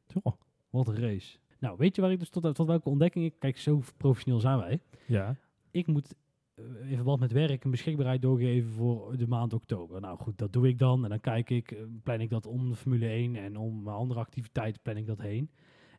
[0.69, 1.37] Wat een race.
[1.59, 3.33] Nou, weet je waar ik dus tot, tot welke ontdekking ik...
[3.39, 4.79] Kijk, zo professioneel zijn wij.
[5.05, 5.35] Ja.
[5.71, 6.15] Ik moet
[6.55, 10.01] eh, in verband met werk een beschikbaarheid doorgeven voor de maand oktober.
[10.01, 11.03] Nou goed, dat doe ik dan.
[11.03, 13.95] En dan kijk ik, eh, plan ik dat om de Formule 1 en om mijn
[13.95, 15.49] andere activiteiten plan ik dat heen.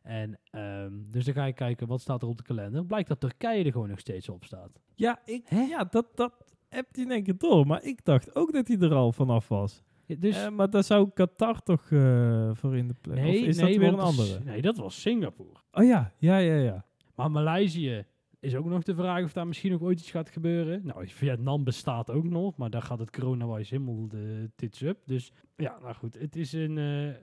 [0.05, 2.85] En ehm, dus dan ga ik kijken, wat staat er op de kalender?
[2.85, 4.79] Blijkt dat Turkije er gewoon nog steeds op staat.
[4.95, 6.33] Ja, ik, ja dat, dat
[6.69, 7.67] heb je in één keer door.
[7.67, 9.83] Maar ik dacht ook dat hij er al vanaf was.
[10.05, 13.15] Ja, Dus, Eh, maar daar zou Qatar toch eh, voor in de plek?
[13.17, 14.39] nee, of is nee, dat weer een andere?
[14.43, 15.59] Nee, dat was Singapore.
[15.71, 16.85] Oh ja, ja, ja, ja.
[17.15, 18.05] Maar Maleisië
[18.39, 20.81] is ook nog de vraag of daar misschien nog ooit iets gaat gebeuren.
[20.85, 24.97] Nou, Vietnam bestaat ook nog, maar daar gaat het coronavirus helemaal de tits up.
[25.05, 26.77] Dus ja, nou goed, het is een...
[26.77, 27.15] eh,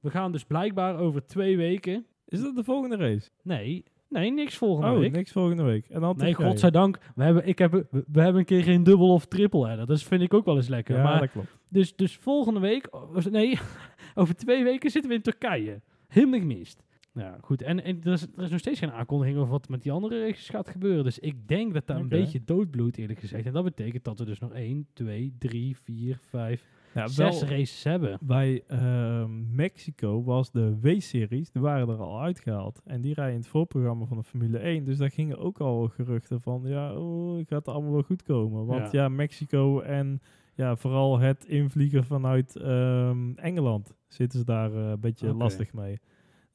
[0.00, 2.06] we gaan dus blijkbaar over twee weken...
[2.30, 3.30] Is dat de volgende race?
[3.42, 5.12] Nee, nee, niks volgende oh, week.
[5.12, 5.88] niks volgende week.
[5.88, 6.98] En dan Nee, godzijdank.
[7.14, 9.86] We hebben, ik heb, we, hebben een keer geen dubbel of triple header.
[9.86, 10.96] Dat vind ik ook wel eens lekker.
[10.96, 11.56] Ja, maar dat klopt.
[11.68, 13.58] Dus, dus volgende week, of nee,
[14.14, 15.80] over twee weken zitten we in Turkije.
[16.08, 16.82] Helemaal gemist.
[17.14, 17.62] Ja, goed.
[17.62, 20.26] En, en er, is, er is nog steeds geen aankondiging over wat met die andere
[20.26, 21.04] races gaat gebeuren.
[21.04, 23.46] Dus ik denk dat daar een beetje doodbloed, eerlijk gezegd.
[23.46, 26.64] En dat betekent dat we dus nog 1, 2, 3, 4, 5,
[26.94, 28.18] Ja, 6 wel, races hebben.
[28.22, 32.80] bij ehm, Mexico was de W-series, die waren er al uitgehaald.
[32.84, 34.84] En die rijden in het voorprogramma van de Formule 1.
[34.84, 38.66] Dus daar gingen ook al geruchten van, ja, oh, gaat het allemaal wel goed komen.
[38.66, 39.02] Want Ja.
[39.02, 40.20] ja, Mexico en
[40.54, 45.98] ja, vooral het invliegen vanuit ehm, Engeland zitten ze daar eh, een beetje lastig mee.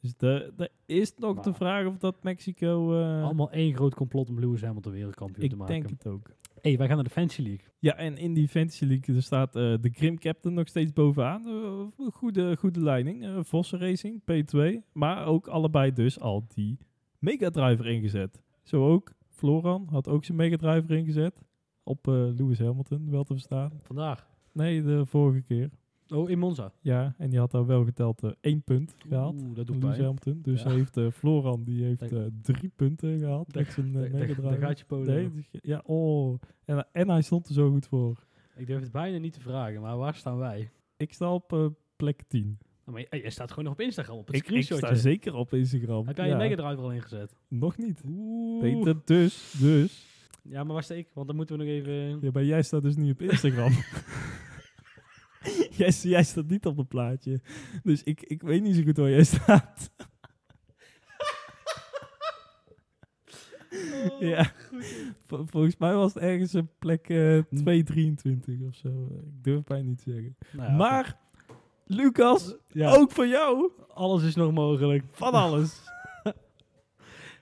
[0.02, 3.00] Dus de- er is nog de vraag of dat Mexico...
[3.00, 5.74] eh, Allemaal één groot complot om Lewis Hamilton wereldkampioen te ik maken.
[5.76, 6.30] denk het ook.
[6.66, 7.66] Hey, wij gaan naar de Fancy League.
[7.80, 11.48] Ja, en in die Fantasy League er staat eh, de Grim Captain nog steeds bovenaan.
[11.48, 13.26] Eh, goede, goede leiding.
[13.26, 14.82] eh Vossen Racing, P2.
[14.94, 16.78] Maar ook allebei dus al die
[17.20, 18.42] Mega Driver ingezet.
[18.64, 19.14] Zo ook.
[19.30, 21.44] Floran had ook zijn Mega Driver ingezet.
[21.84, 23.72] Op eh, Lewis Hamilton, wel te verstaan.
[23.82, 24.28] Vandaag.
[24.52, 25.70] Nee, de vorige keer.
[26.10, 26.72] Oh, in Monza.
[26.82, 29.42] Ja, en die had daar wel geteld eh, één punt gehaald.
[29.42, 30.02] Oeh, dat van doet Lewis pijn.
[30.08, 30.40] Hamilton.
[30.42, 30.70] Dus Ja.
[30.70, 34.42] heeft eh, Floran die heeft eh, drie punten gehaald met zijn Daar-.
[34.42, 34.96] Daar gaat je.
[34.96, 36.40] Nee, dus- ja, oh.
[36.66, 38.24] En, en hij stond er zo goed voor.
[38.56, 40.70] Ik durf het bijna niet te vragen, maar waar staan wij?
[40.98, 42.58] Ik sta op plek 10.
[42.86, 44.86] Nou, maar je, je staat gewoon nog op Instagram, op het Ik, ik screenshotje.
[44.86, 46.08] sta zeker op Instagram.
[46.08, 46.32] Heb jij ja.
[46.32, 47.36] je Mega Drive al ingezet?
[47.48, 48.02] Nog niet.
[48.08, 48.62] Oeh.
[48.62, 50.06] Peter, dus, dus.
[50.44, 51.08] Ja, maar waar sta ik?
[51.14, 52.20] Want dan moeten we nog even...
[52.22, 53.72] Ja, maar jij staat dus niet op Instagram.
[55.78, 57.40] jij, jij staat niet op het plaatje.
[57.84, 59.90] Dus ik, ik weet niet zo goed waar jij staat.
[64.20, 64.52] ja.
[65.26, 68.88] Vol- volgens mij was het ergens een plek eh 223 of zo.
[69.16, 70.36] Ik durf bijna niet te zeggen.
[70.52, 71.18] Nou ja, maar,
[71.86, 75.04] Lucas, ja, ook voor jou, alles is nog mogelijk.
[75.12, 75.82] van alles.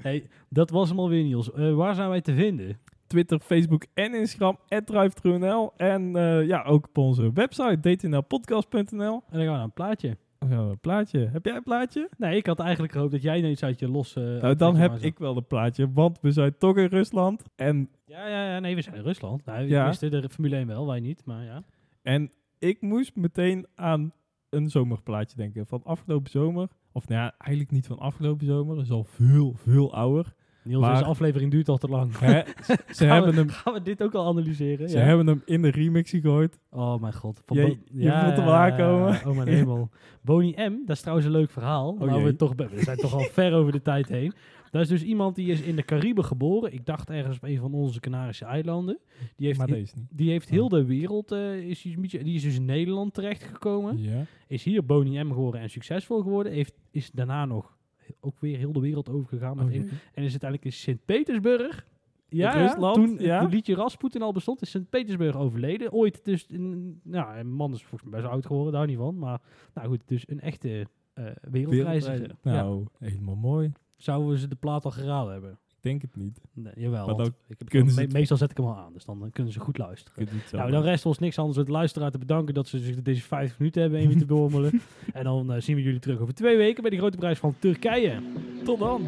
[0.01, 1.51] Hey, dat was hem alweer, Niels.
[1.51, 2.79] Eh, waar zijn wij te vinden?
[3.13, 9.23] Twitter, Facebook en Instagram, @drive_nl En eh, ja, ook op onze website, dtnlpodcast.nl.
[9.29, 10.17] En dan gaan we naar een plaatje.
[10.39, 11.29] Dan gaan we een plaatje.
[11.31, 12.09] Heb jij een plaatje?
[12.17, 14.15] Nee, ik had eigenlijk gehoopt dat jij nou iets uit je los...
[14.15, 17.43] eh, nou, dan heb ik wel een plaatje, want we zijn toch in Rusland.
[17.55, 19.45] En, Ja, ja, ja, nee, we zijn in Rusland.
[19.45, 19.87] Nou, ja.
[19.87, 21.63] wisten de Formule 1 wel, wij niet, maar ja.
[22.01, 24.13] en ik moest meteen aan
[24.49, 25.67] een zomerplaatje denken.
[25.67, 26.67] Van afgelopen zomer.
[26.91, 28.75] Of nou ja, eigenlijk niet van afgelopen zomer.
[28.75, 30.33] Dat is al veel, veel ouder.
[30.63, 32.17] Niels, Maar- deze aflevering duurt al te lang.
[32.19, 32.41] Hè?
[32.63, 34.89] Ze, Gaan hebben we, hem, Gaan we dit ook al analyseren?
[34.89, 35.03] ze ja?
[35.03, 36.59] hebben hem in de remix gegooid.
[36.69, 37.41] Oh mijn god.
[37.45, 39.21] Van Je- je voelt hem aankomen.
[39.27, 39.89] Oh mijn hemel.
[40.21, 41.89] Bonnie M, dat is trouwens een leuk verhaal.
[41.89, 44.33] Oh nou, we, toch, we zijn toch al ver over de tijd heen.
[44.71, 46.73] Dat is dus iemand die is in de Cariben geboren.
[46.73, 48.99] Ik dacht ergens op een van onze Canarische eilanden.
[49.35, 50.07] Die heeft, Maar deze niet.
[50.11, 53.13] die heeft heel de wereld, eh, is die, een beetje- die is dus in Nederland
[53.13, 53.97] terechtgekomen.
[54.01, 54.25] Ja.
[54.47, 56.51] Is hier Bonnie M geworden en succesvol geworden.
[56.51, 57.77] Heeft, is daarna nog
[58.19, 59.55] ook weer heel de wereld overgegaan.
[59.55, 61.85] Met Oh, en is uiteindelijk in Sint-Petersburg.
[62.29, 63.41] Ja, Rusland, toen ja.
[63.41, 65.91] het liedje Rasputin al bestond, is Sint-Petersburg overleden.
[65.91, 69.17] Ooit dus, een, nou, een man is volgens mij best oud geworden, daar niet van.
[69.17, 69.41] Maar
[69.73, 72.35] nou goed, dus een echte eh wereldreiziger.
[72.43, 72.51] Ja.
[72.51, 73.71] Nou, helemaal mooi.
[73.97, 75.59] Zouden we ze de plaat al geraden hebben?
[75.83, 76.39] Denk het niet.
[76.53, 77.05] Nee, jawel.
[77.05, 79.29] Maar want dan ik heb me- het- meestal zet ik hem al aan, dus dan
[79.33, 80.27] kunnen ze goed luisteren.
[80.51, 83.21] Nou, dan rest ons niks anders dan de luisteraar te bedanken dat ze zich deze
[83.21, 84.81] vijf minuten hebben even te beommelen.
[85.13, 87.55] en dan eh, zien we jullie terug over twee weken bij die grote prijs van
[87.59, 88.21] Turkije.
[88.63, 89.01] Tot dan!